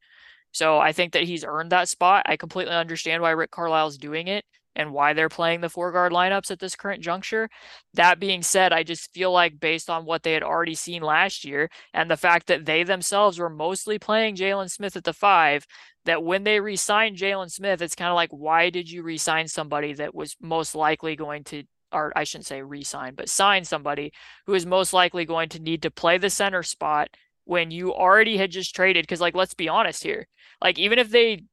[0.51, 2.23] So I think that he's earned that spot.
[2.25, 4.45] I completely understand why Rick Carlisle's doing it
[4.75, 7.49] and why they're playing the four guard lineups at this current juncture.
[7.93, 11.43] That being said, I just feel like based on what they had already seen last
[11.43, 15.65] year and the fact that they themselves were mostly playing Jalen Smith at the five,
[16.05, 19.93] that when they re-signed Jalen Smith, it's kind of like, why did you re-sign somebody
[19.93, 24.13] that was most likely going to or I shouldn't say re-sign, but sign somebody
[24.45, 27.09] who is most likely going to need to play the center spot
[27.45, 30.27] when you already had just traded because like let's be honest here
[30.61, 31.43] like even if they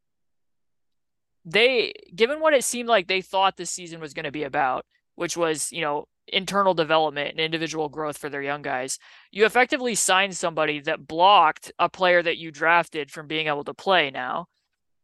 [1.45, 4.85] they given what it seemed like they thought this season was going to be about
[5.15, 8.99] which was you know internal development and individual growth for their young guys
[9.31, 13.73] you effectively signed somebody that blocked a player that you drafted from being able to
[13.73, 14.47] play now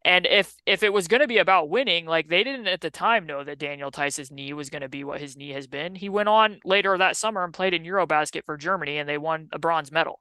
[0.05, 2.91] and if if it was going to be about winning, like they didn't at the
[2.91, 5.95] time know that Daniel Theis's knee was going to be what his knee has been.
[5.95, 9.49] He went on later that summer and played in Eurobasket for Germany, and they won
[9.51, 10.21] a bronze medal.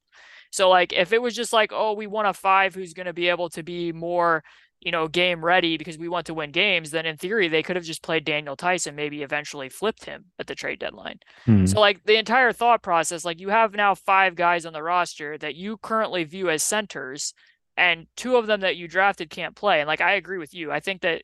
[0.54, 3.14] So like if it was just like, oh, we want a five who's going to
[3.14, 4.44] be able to be more,
[4.80, 7.76] you know, game ready because we want to win games, then in theory they could
[7.76, 11.20] have just played Daniel Theis, maybe eventually flipped him at the trade deadline.
[11.46, 11.66] Hmm.
[11.66, 15.40] So like the entire thought process, like you have now five guys on the roster
[15.40, 17.34] that you currently view as centers,
[17.76, 19.80] and two of them that you drafted can't play.
[19.80, 20.72] And like I agree with you.
[20.72, 21.24] I think that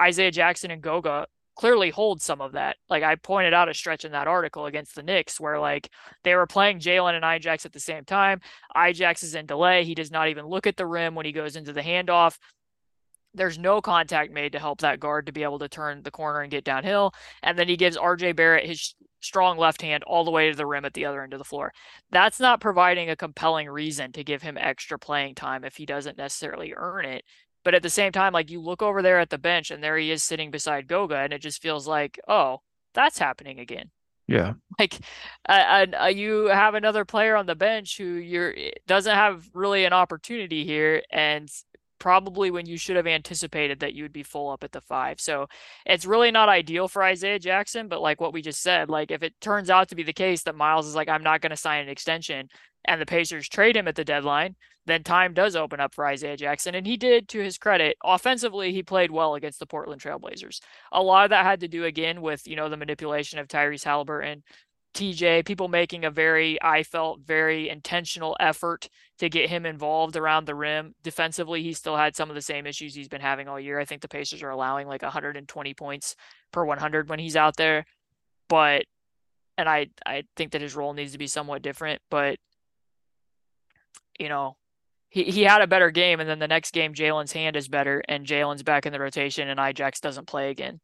[0.00, 1.26] Isaiah Jackson and Goga
[1.56, 2.76] clearly hold some of that.
[2.88, 5.90] Like I pointed out a stretch in that article against the Knicks where like
[6.24, 8.40] they were playing Jalen and Ijax at the same time.
[8.74, 9.84] Ijax is in delay.
[9.84, 12.38] He does not even look at the rim when he goes into the handoff.
[13.34, 16.40] There's no contact made to help that guard to be able to turn the corner
[16.40, 17.12] and get downhill.
[17.42, 20.66] And then he gives RJ Barrett his strong left hand all the way to the
[20.66, 21.72] rim at the other end of the floor.
[22.10, 26.18] That's not providing a compelling reason to give him extra playing time if he doesn't
[26.18, 27.24] necessarily earn it.
[27.64, 29.96] But at the same time, like you look over there at the bench and there
[29.96, 32.58] he is sitting beside Goga, and it just feels like, oh,
[32.94, 33.90] that's happening again.
[34.26, 34.54] Yeah.
[34.78, 34.98] Like,
[35.46, 38.54] uh, uh, you have another player on the bench who you're
[38.86, 41.50] doesn't have really an opportunity here, and
[41.98, 45.20] probably when you should have anticipated that you would be full up at the five.
[45.20, 45.48] So
[45.84, 47.88] it's really not ideal for Isaiah Jackson.
[47.88, 50.42] But like what we just said, like if it turns out to be the case
[50.44, 52.48] that Miles is like, I'm not going to sign an extension,
[52.86, 54.56] and the Pacers trade him at the deadline,
[54.90, 56.74] then time does open up for Isaiah Jackson.
[56.74, 60.60] And he did, to his credit, offensively, he played well against the Portland Trailblazers.
[60.92, 63.84] A lot of that had to do again with, you know, the manipulation of Tyrese
[63.84, 64.42] Halliburton,
[64.94, 68.88] TJ, people making a very, I felt, very intentional effort
[69.18, 70.94] to get him involved around the rim.
[71.02, 73.78] Defensively, he still had some of the same issues he's been having all year.
[73.78, 76.16] I think the Pacers are allowing like 120 points
[76.52, 77.84] per 100 when he's out there.
[78.48, 78.84] But,
[79.56, 82.02] and I, I think that his role needs to be somewhat different.
[82.10, 82.38] But
[84.20, 84.54] you know,
[85.10, 88.02] he, he had a better game, and then the next game, Jalen's hand is better,
[88.08, 90.80] and Jalen's back in the rotation, and Ijax doesn't play again.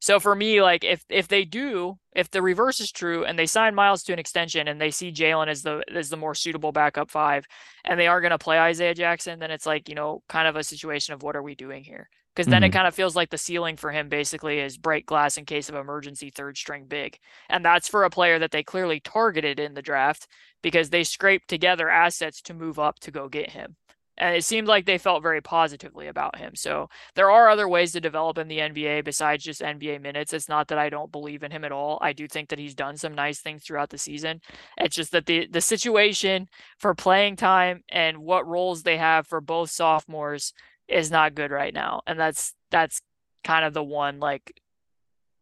[0.00, 3.46] So for me, like if if they do, if the reverse is true, and they
[3.46, 6.72] sign Miles to an extension, and they see Jalen as the as the more suitable
[6.72, 7.44] backup five,
[7.84, 10.56] and they are going to play Isaiah Jackson, then it's like you know, kind of
[10.56, 12.08] a situation of what are we doing here?
[12.40, 12.70] Because then mm-hmm.
[12.70, 15.68] it kind of feels like the ceiling for him basically is break glass in case
[15.68, 17.18] of emergency third string big.
[17.50, 20.26] And that's for a player that they clearly targeted in the draft
[20.62, 23.76] because they scraped together assets to move up to go get him.
[24.16, 26.54] And it seemed like they felt very positively about him.
[26.54, 30.32] So there are other ways to develop in the NBA besides just NBA minutes.
[30.32, 31.98] It's not that I don't believe in him at all.
[32.00, 34.40] I do think that he's done some nice things throughout the season.
[34.78, 39.42] It's just that the the situation for playing time and what roles they have for
[39.42, 40.54] both sophomores
[40.90, 42.02] is not good right now.
[42.06, 43.00] And that's that's
[43.44, 44.60] kind of the one like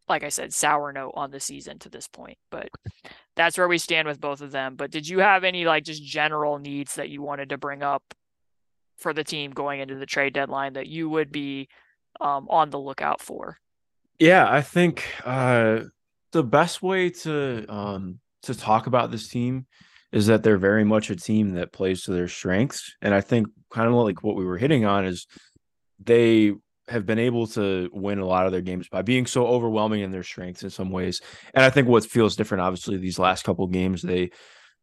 [0.07, 2.37] like I said, sour note on the season to this point.
[2.49, 2.69] But
[3.35, 4.75] that's where we stand with both of them.
[4.75, 8.03] But did you have any like just general needs that you wanted to bring up
[8.97, 11.69] for the team going into the trade deadline that you would be
[12.19, 13.59] um, on the lookout for?
[14.17, 15.81] Yeah, I think uh,
[16.31, 19.67] the best way to um, to talk about this team
[20.11, 23.47] is that they're very much a team that plays to their strengths, and I think
[23.71, 25.27] kind of like what we were hitting on is
[26.03, 26.53] they
[26.87, 30.11] have been able to win a lot of their games by being so overwhelming in
[30.11, 31.21] their strengths in some ways.
[31.53, 34.31] And I think what feels different, obviously, these last couple games, they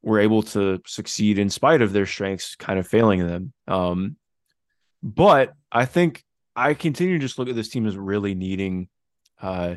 [0.03, 3.53] were able to succeed in spite of their strengths kind of failing them.
[3.67, 4.17] Um,
[5.03, 6.23] but I think
[6.55, 8.89] I continue to just look at this team as really needing
[9.41, 9.77] uh,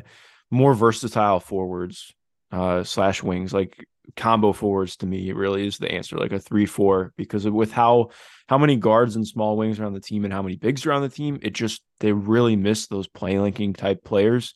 [0.50, 2.14] more versatile forwards
[2.52, 3.84] uh, slash wings, like
[4.16, 4.96] combo forwards.
[4.96, 8.10] To me, really is the answer, like a three-four, because with how
[8.48, 10.92] how many guards and small wings are on the team and how many bigs are
[10.92, 14.54] on the team, it just they really miss those play linking type players.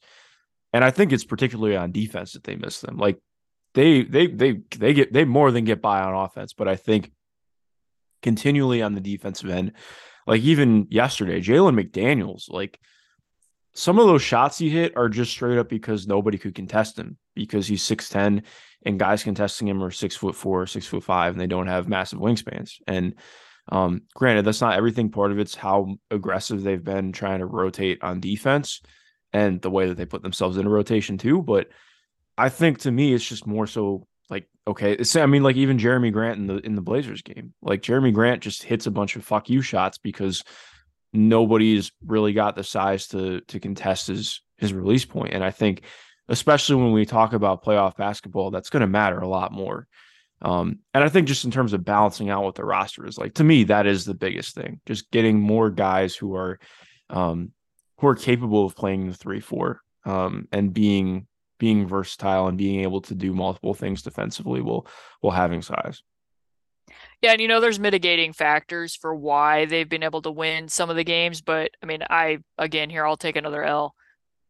[0.72, 2.96] And I think it's particularly on defense that they miss them.
[2.96, 3.18] Like
[3.74, 7.12] they they they they get they more than get by on offense, but I think
[8.22, 9.72] continually on the defensive end,
[10.26, 12.80] like even yesterday, Jalen McDaniels, like
[13.74, 17.16] some of those shots he hit are just straight up because nobody could contest him
[17.34, 18.42] because he's 6'10
[18.84, 21.88] and guys contesting him are six foot four, six foot five, and they don't have
[21.88, 22.74] massive wingspans.
[22.86, 23.14] And
[23.70, 25.10] um, granted, that's not everything.
[25.10, 28.82] Part of it's how aggressive they've been trying to rotate on defense
[29.32, 31.42] and the way that they put themselves in a rotation too.
[31.42, 31.68] But
[32.36, 34.98] I think to me, it's just more so like okay.
[35.16, 38.42] I mean, like even Jerami Grant in the in the Blazers game, like Jerami Grant
[38.42, 40.44] just hits a bunch of fuck you shots because
[41.14, 45.34] nobody's really got the size to to contest his his release point.
[45.34, 45.82] And I think,
[46.28, 49.86] especially when we talk about playoff basketball, that's going to matter a lot more.
[50.42, 53.34] Um, and I think just in terms of balancing out what the roster is like,
[53.34, 54.80] to me, that is the biggest thing.
[54.84, 56.58] Just getting more guys who are
[57.10, 57.52] um,
[57.98, 61.26] who are capable of playing the three four um, and being
[61.58, 64.86] being versatile and being able to do multiple things defensively while
[65.20, 66.02] while having size.
[67.24, 70.90] Yeah, and you know, there's mitigating factors for why they've been able to win some
[70.90, 73.94] of the games, but I mean, I again here I'll take another L.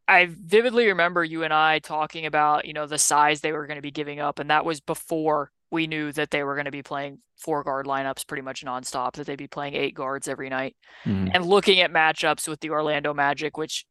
[0.08, 3.76] I vividly remember you and I talking about, you know, the size they were going
[3.78, 6.72] to be giving up, and that was before we knew that they were going to
[6.72, 10.48] be playing four guard lineups pretty much nonstop, that they'd be playing eight guards every
[10.48, 10.74] night.
[11.04, 11.28] Mm-hmm.
[11.32, 13.86] And looking at matchups with the Orlando Magic, which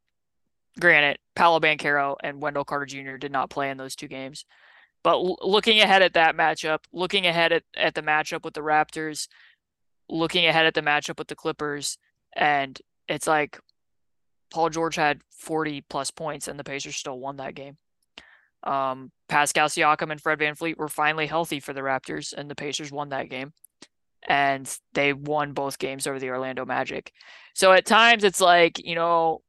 [0.78, 3.16] granted, Paolo Banchero and Wendell Carter Jr.
[3.16, 4.44] did not play in those two games.
[5.04, 8.62] But l- looking ahead at that matchup, looking ahead at, at the matchup with the
[8.62, 9.28] Raptors,
[10.10, 11.98] looking ahead at the matchup with the Clippers,
[12.36, 13.60] and it's like
[14.52, 17.78] Paul George had 40 plus points and the Pacers still won that game.
[18.64, 22.92] Um, Pascal Siakam and Fred VanVleet were finally healthy for the Raptors, and the Pacers
[22.92, 23.52] won that game.
[24.26, 27.12] And they won both games over the Orlando Magic.
[27.54, 29.42] So at times it's like, you know,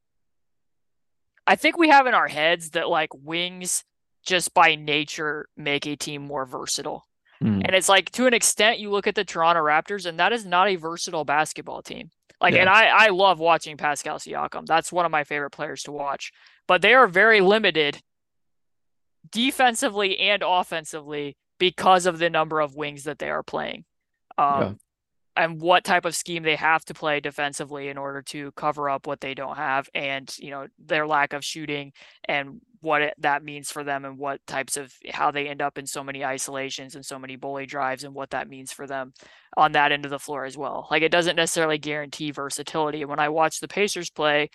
[1.47, 3.85] I think we have in our heads that like wings
[4.25, 7.05] just by nature make a team more versatile.
[7.43, 7.63] Mm.
[7.65, 10.47] And it's like to an extent you look at the Toronto Raptors and that is
[10.47, 12.11] not a versatile basketball team.
[12.41, 12.63] Like yeah.
[12.63, 14.67] and I I love watching Pascal Siakam.
[14.67, 16.33] That's one of my favorite players to watch.
[16.67, 18.01] But they are very limited
[19.31, 23.85] defensively and offensively because of the number of wings that they are playing.
[24.37, 24.73] Um, yeah.
[25.37, 29.07] And what type of scheme they have to play defensively in order to cover up
[29.07, 31.93] what they don't have, and you know their lack of shooting,
[32.25, 35.77] and what it, that means for them, and what types of how they end up
[35.77, 39.13] in so many isolations and so many bully drives, and what that means for them
[39.57, 40.87] on that end of the floor as well.
[40.91, 43.01] Like it doesn't necessarily guarantee versatility.
[43.01, 44.51] And when I watch the Pacers play,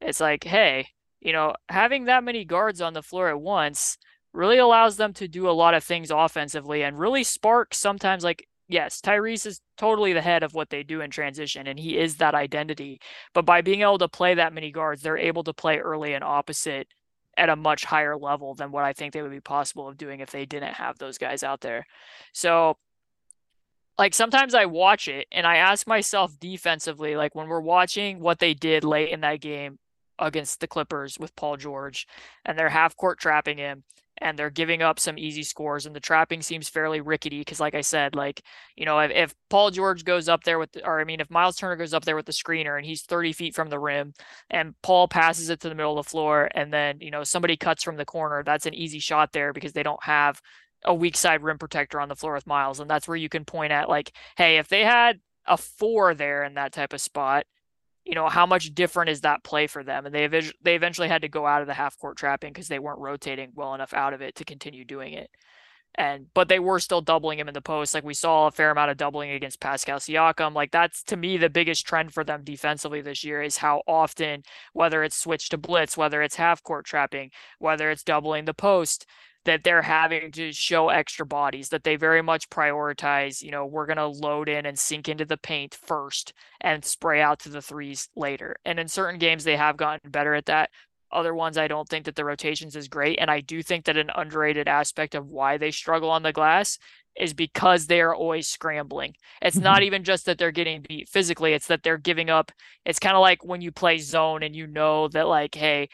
[0.00, 0.86] it's like, hey,
[1.20, 3.98] you know, having that many guards on the floor at once
[4.32, 8.46] really allows them to do a lot of things offensively and really spark sometimes like
[8.70, 12.16] yes, Tyrese is totally the head of what they do in transition and he is
[12.16, 13.00] that identity.
[13.34, 16.24] But by being able to play that many guards, they're able to play early and
[16.24, 16.88] opposite
[17.36, 20.20] at a much higher level than what I think they would be possible of doing
[20.20, 21.84] if they didn't have those guys out there.
[22.32, 22.76] So
[23.98, 28.38] like sometimes I watch it and I ask myself defensively, like when we're watching what
[28.38, 29.78] they did late in that game
[30.18, 32.06] against the Clippers with Paul George
[32.44, 33.84] and they're half court trapping him
[34.20, 37.74] and they're giving up some easy scores and the trapping seems fairly rickety because like
[37.74, 38.42] i said like
[38.76, 41.56] you know if, if paul george goes up there with or i mean if miles
[41.56, 44.12] turner goes up there with the screener and he's 30 feet from the rim
[44.50, 47.56] and paul passes it to the middle of the floor and then you know somebody
[47.56, 50.40] cuts from the corner that's an easy shot there because they don't have
[50.84, 53.44] a weak side rim protector on the floor with miles and that's where you can
[53.44, 57.44] point at like hey if they had a four there in that type of spot
[58.04, 60.26] you know how much different is that play for them and they
[60.62, 63.52] they eventually had to go out of the half court trapping because they weren't rotating
[63.54, 65.30] well enough out of it to continue doing it
[65.96, 67.94] And but they were still doubling him in the post.
[67.94, 70.54] Like we saw a fair amount of doubling against Pascal Siakam.
[70.54, 74.42] Like that's to me the biggest trend for them defensively this year is how often,
[74.72, 79.06] whether it's switch to blitz, whether it's half court trapping, whether it's doubling the post,
[79.44, 83.86] that they're having to show extra bodies, that they very much prioritize, you know, we're
[83.86, 87.62] going to load in and sink into the paint first and spray out to the
[87.62, 88.56] threes later.
[88.64, 90.70] And in certain games, they have gotten better at that.
[91.12, 93.18] Other ones, I don't think that the rotations is great.
[93.18, 96.78] And I do think that an underrated aspect of why they struggle on the glass
[97.18, 99.14] is because they are always scrambling.
[99.42, 99.64] It's mm-hmm.
[99.64, 102.52] not even just that they're getting beat physically, it's that they're giving up.
[102.84, 105.88] It's kind of like when you play zone and you know that, like, hey,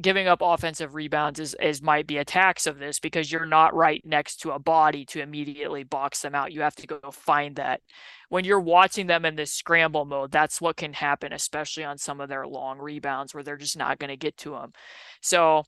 [0.00, 3.74] giving up offensive rebounds is, is might be a tax of this because you're not
[3.74, 6.52] right next to a body to immediately box them out.
[6.52, 7.80] You have to go find that.
[8.30, 12.20] When you're watching them in this scramble mode, that's what can happen, especially on some
[12.20, 14.72] of their long rebounds where they're just not going to get to them.
[15.20, 15.64] So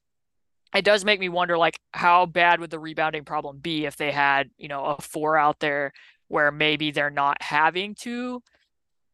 [0.74, 4.10] it does make me wonder like how bad would the rebounding problem be if they
[4.10, 5.92] had, you know, a four out there
[6.28, 8.42] where maybe they're not having to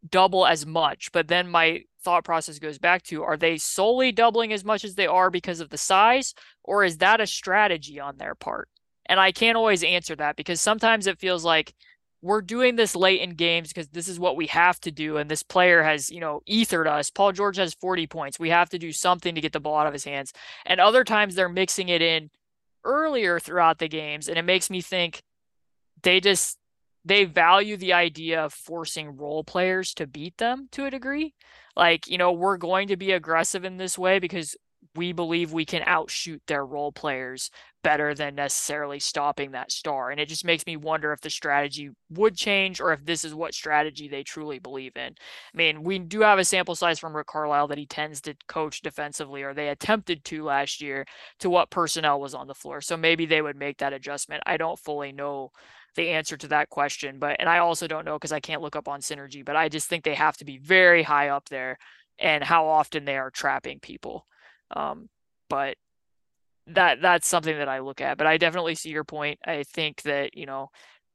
[0.09, 1.11] double as much.
[1.13, 4.95] But then my thought process goes back to are they solely doubling as much as
[4.95, 6.35] they are because of the size,
[6.65, 8.69] or is that a strategy on their part?
[9.07, 11.75] And I can't always answer that because sometimes it feels like
[12.23, 15.17] we're doing this late in games because this is what we have to do.
[15.17, 17.11] And this player has, you know, ethered us.
[17.11, 18.39] Paul George has 40 points.
[18.39, 20.33] We have to do something to get the ball out of his hands.
[20.67, 22.31] And other times they're mixing it in
[22.85, 24.29] earlier throughout the games.
[24.29, 25.23] And it makes me think
[26.03, 26.59] they just
[27.05, 31.35] they value the idea of forcing role players to beat them to a degree.
[31.77, 34.57] Like, you know, we're going to be aggressive in this way because
[34.97, 37.51] we believe we can outshoot their role players
[37.83, 40.11] better than necessarily stopping that star.
[40.11, 43.35] And it just makes me wonder if the strategy would change or if this is
[43.35, 45.15] what strategy they truly believe in.
[45.55, 48.35] I mean, we do have a sample size from Rick Carlisle that he tends to
[48.49, 51.07] coach defensively, or they attempted to last year
[51.39, 52.81] to what personnel was on the floor.
[52.81, 54.43] So maybe they would make that adjustment.
[54.45, 55.53] I don't fully know
[55.97, 57.19] the answer to that question.
[57.19, 59.69] But and I also don't know because I can't look up on synergy, but I
[59.69, 61.79] just think they have to be very high up there
[62.19, 64.27] and how often they are trapping people.
[64.75, 65.09] Um,
[65.49, 65.77] but
[66.69, 68.19] that that's something that I look at.
[68.19, 69.39] But I definitely see your point.
[69.47, 70.71] I think that, you know,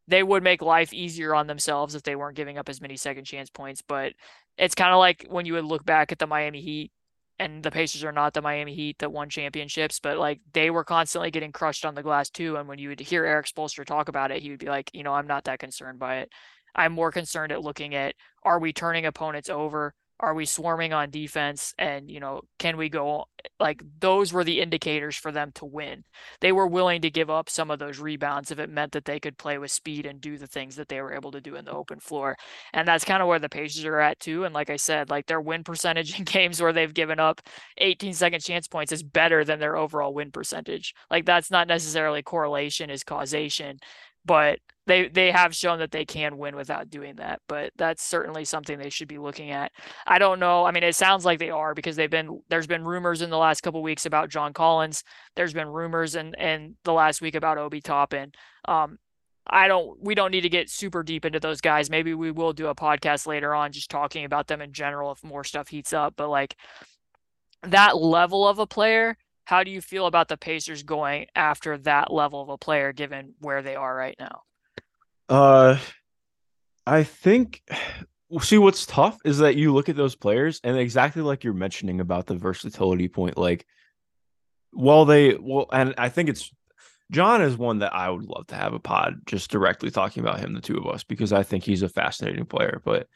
[0.08, 3.26] they would make life easier on themselves if they weren't giving up as many second
[3.26, 3.82] chance points.
[3.82, 4.14] But
[4.58, 6.92] it's kind of like when you would look back at the Miami Heat
[7.40, 10.84] and the Pacers are not the Miami Heat that won championships, but like they were
[10.84, 12.56] constantly getting crushed on the glass too.
[12.56, 15.04] And when you would hear Erik Spoelstra talk about it, he would be like, you
[15.04, 16.32] know, I'm not that concerned by it.
[16.76, 19.94] I'm more concerned at looking at are we turning opponents over?
[20.20, 21.74] Are we swarming on defense?
[21.78, 23.26] And, you know, can we go
[23.60, 26.04] like those were the indicators for them to win.
[26.42, 29.20] They were willing to give up some of those rebounds if it meant that they
[29.20, 31.66] could play with speed and do the things that they were able to do in
[31.66, 32.36] the open floor.
[32.74, 34.44] And that's kind of where the Pacers are at too.
[34.44, 37.42] And like I said, like their win percentage in games where they've given up
[37.78, 40.94] 18 second chance points is better than their overall win percentage.
[41.10, 43.80] Like that's not necessarily correlation is causation,
[44.26, 48.46] but they they have shown that they can win without doing that but that's certainly
[48.46, 49.72] something they should be looking at.
[50.06, 52.84] I don't know i mean it sounds like they are because they've been there's been
[52.84, 55.04] rumors in the last couple weeks about john collins.
[55.36, 58.32] There's been rumors in in the last week about obi toppin.
[58.68, 58.98] Um
[59.48, 61.90] I don't we don't need to get super deep into those guys.
[61.90, 65.24] Maybe we will do a podcast later on just talking about them in general if
[65.24, 66.56] more stuff heats up, but like
[67.64, 72.12] that level of a player, how do you feel about the Pacers going after that
[72.12, 74.42] level of a player given where they are right now?
[75.30, 75.78] Uh,
[76.86, 77.62] I think.
[78.42, 82.02] See, what's tough is that you look at those players, and exactly like you're mentioning
[82.02, 83.66] about the versatility point, like,
[84.74, 86.52] well, they well, and I think it's
[87.12, 90.40] John is one that I would love to have a pod just directly talking about
[90.40, 92.82] him, the two of us, because I think he's a fascinating player.
[92.84, 93.08] But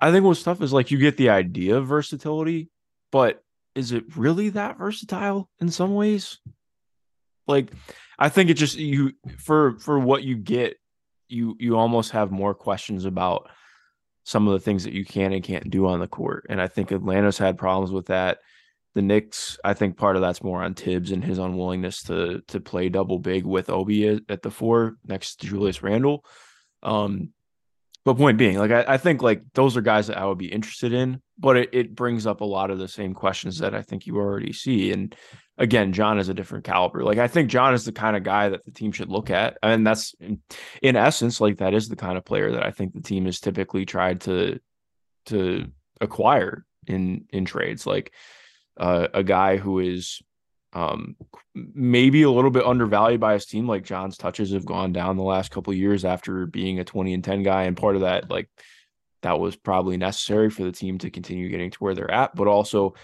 [0.00, 2.70] I think what's tough is like you get the idea of versatility,
[3.12, 3.42] but
[3.74, 6.38] is it really that versatile in some ways?
[7.46, 7.72] Like,
[8.18, 10.76] I think it just you for for what you get
[11.28, 13.48] you you almost have more questions about
[14.24, 16.46] some of the things that you can and can't do on the court.
[16.48, 18.38] And I think Atlanta's had problems with that.
[18.94, 22.60] The Knicks, I think part of that's more on Thibs and his unwillingness to to
[22.60, 26.24] play double big with Obi at the four next to Julius Randle.
[26.82, 27.32] Um,
[28.04, 30.52] but point being, like I, I think like those are guys that I would be
[30.52, 33.82] interested in, but it, it brings up a lot of the same questions that I
[33.82, 34.92] think you already see.
[34.92, 35.14] And
[35.58, 37.04] again, John is a different caliber.
[37.04, 39.58] Like I think John is the kind of guy that the team should look at.
[39.62, 40.40] And that's in,
[40.82, 43.40] in essence, like that is the kind of player that I think the team has
[43.40, 44.60] typically tried to
[45.26, 45.66] to
[46.00, 47.86] acquire in in trades.
[47.86, 48.12] Like
[48.78, 50.22] uh, a guy who is
[50.72, 51.16] um
[51.54, 55.22] maybe a little bit undervalued by his team like john's touches have gone down the
[55.22, 58.48] last couple years after being a 20 and 10 guy and part of that like
[59.22, 62.46] that was probably necessary for the team to continue getting to where they're at but
[62.46, 62.94] also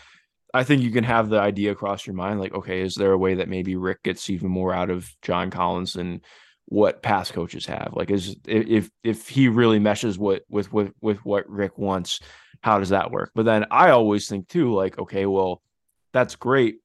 [0.56, 3.18] I think you can have the idea across your mind, like, okay, is there a
[3.18, 6.22] way that maybe Rick gets even more out of John Collins than
[6.64, 7.90] what past coaches have?
[7.92, 12.20] Like, is if if he really meshes what with with with what Rick wants,
[12.62, 13.32] how does that work?
[13.34, 15.62] But then I always think too, like, okay, well,
[16.14, 16.76] that's great.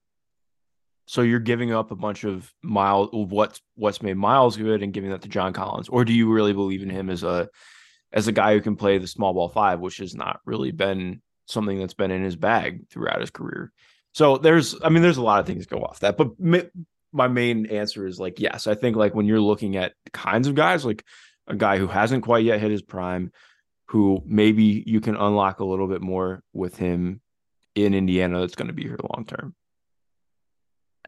[1.12, 5.10] So you're giving up a bunch of miles what's what's made Miles good and giving
[5.10, 7.50] that to John Collins, or do you really believe in him as a
[8.14, 11.20] as a guy who can play the small ball five, which has not really been
[11.44, 13.72] something that's been in his bag throughout his career.
[14.14, 16.30] So there's, I mean, there's a lot of things go off that, but
[17.12, 20.54] my main answer is like, yes, I think like when you're looking at kinds of
[20.54, 21.04] guys, like
[21.46, 23.32] a guy who hasn't quite yet hit his prime,
[23.88, 27.20] who maybe you can unlock a little bit more with him
[27.74, 29.54] in Indiana that's going to be here long term.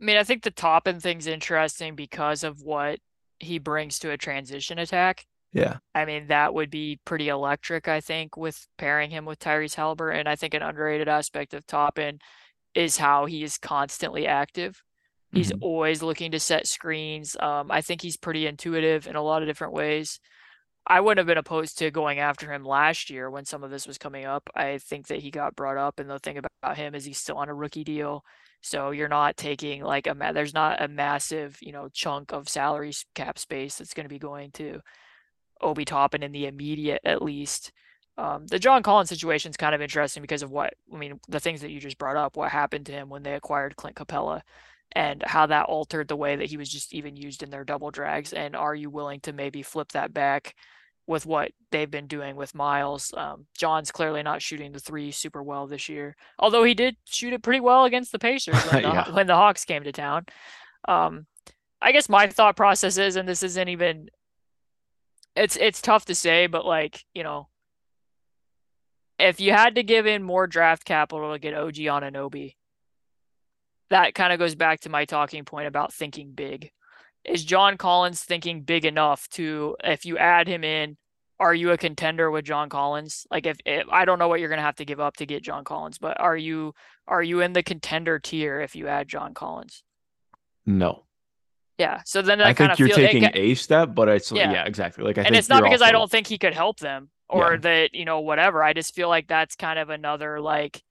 [0.00, 2.98] I mean, I think the Toppin thing's interesting because of what
[3.38, 5.26] he brings to a transition attack.
[5.52, 5.76] Yeah.
[5.94, 10.20] I mean, that would be pretty electric, I think, with pairing him with Tyrese Haliburton.
[10.20, 12.18] And I think an underrated aspect of Toppin
[12.74, 14.82] is how he is constantly active.
[15.32, 15.62] He's mm-hmm.
[15.62, 17.36] always looking to set screens.
[17.38, 20.18] Um, I think he's pretty intuitive in a lot of different ways.
[20.86, 23.86] I wouldn't have been opposed to going after him last year when some of this
[23.86, 24.50] was coming up.
[24.54, 27.36] I think that he got brought up, and the thing about him is he's still
[27.36, 28.24] on a rookie deal.
[28.64, 32.92] So you're not taking like a there's not a massive you know chunk of salary
[33.14, 34.80] cap space that's going to be going to
[35.60, 37.72] Obi Toppin in the immediate, at least.
[38.16, 41.40] Um, the John Collins situation is kind of interesting because of what I mean, the
[41.40, 44.40] things that you just brought up, what happened to him when they acquired Clint Capela
[44.92, 47.90] and how that altered the way that he was just even used in their double
[47.90, 48.32] drags.
[48.32, 50.54] And are you willing to maybe flip that back
[51.06, 53.12] with what they've been doing with Miles?
[53.16, 57.32] Um, John's clearly not shooting the three super well this year, although he did shoot
[57.32, 59.10] it pretty well against the Pacers when the, yeah.
[59.10, 60.26] when the Hawks came to town.
[60.86, 61.26] Um,
[61.80, 64.08] I guess my thought process is, and this isn't even
[65.36, 67.48] it's it's tough to say, but like, you know,
[69.18, 72.54] if you had to give in more draft capital to get OG Anunoby,
[73.90, 76.70] that kind of goes back to my talking point about thinking big.
[77.24, 80.96] Is John Collins thinking big enough to if you add him in,
[81.40, 83.26] are you a contender with John Collins?
[83.30, 85.26] Like if, if I don't know what you're going to have to give up to
[85.26, 86.74] get John Collins, but are you
[87.08, 89.82] are you in the contender tier if you add John Collins?
[90.66, 91.04] No.
[91.78, 92.02] Yeah.
[92.04, 95.04] So then I think you're feel, taking a step, but it's yeah, yeah exactly.
[95.04, 95.88] Like I and it's not because also...
[95.88, 97.60] I don't think he could help them or yeah.
[97.60, 98.62] that you know whatever.
[98.62, 100.82] I just feel like that's kind of another like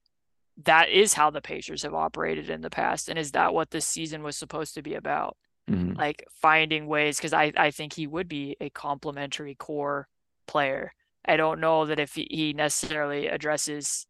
[0.65, 3.87] that is how the Pacers have operated in the past, and is that what this
[3.87, 5.37] season was supposed to be about?
[5.69, 5.97] Mm-hmm.
[5.97, 10.07] Like finding ways because I I think he would be a complementary core
[10.45, 10.91] player.
[11.25, 14.05] I don't know that if he necessarily addresses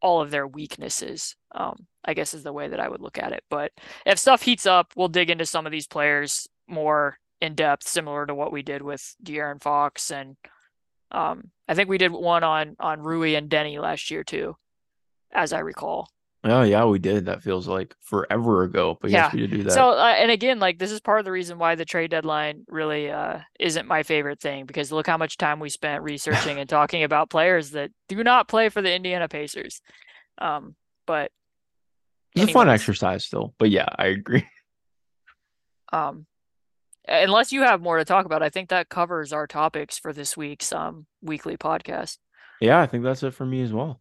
[0.00, 1.34] all of their weaknesses.
[1.54, 3.42] Um, I guess is the way that I would look at it.
[3.50, 3.72] But
[4.06, 8.26] if stuff heats up, we'll dig into some of these players more in depth, similar
[8.26, 10.36] to what we did with De'Aaron Fox and
[11.12, 14.56] um, I think we did one on on Rui and Deni last year too,
[15.30, 16.08] as I recall.
[16.44, 17.26] Oh yeah, we did.
[17.26, 19.26] That feels like forever ago, but yeah.
[19.26, 19.72] yes, we did do that.
[19.72, 22.64] So, uh, and again, like this is part of the reason why the trade deadline
[22.68, 26.68] really uh, isn't my favorite thing because look how much time we spent researching and
[26.68, 29.80] talking about players that do not play for the Indiana Pacers.
[30.38, 30.74] Um,
[31.06, 31.30] but
[32.34, 33.54] it's a fun exercise still.
[33.58, 34.46] But yeah, I agree.
[35.94, 36.24] Um,
[37.06, 40.38] unless you have more to talk about, I think that covers our topics for this
[40.38, 42.16] week's um weekly podcast.
[42.62, 44.00] Yeah, I think that's it for me as well.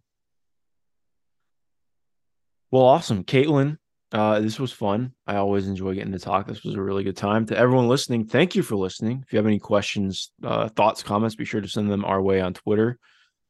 [2.72, 3.26] Well, awesome.
[3.26, 3.78] Caitlin,
[4.14, 5.14] uh, this was fun.
[5.28, 6.48] I always enjoy getting to talk.
[6.48, 7.46] This was a really good time.
[7.48, 9.24] To everyone listening, thank you for listening.
[9.26, 12.40] If you have any questions, uh, thoughts, comments, be sure to send them our way
[12.40, 12.98] on Twitter.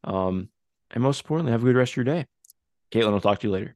[0.03, 0.49] Um,
[0.89, 2.26] and most importantly, have a good rest of your day.
[2.91, 3.76] Caitlin, I'll talk to you later.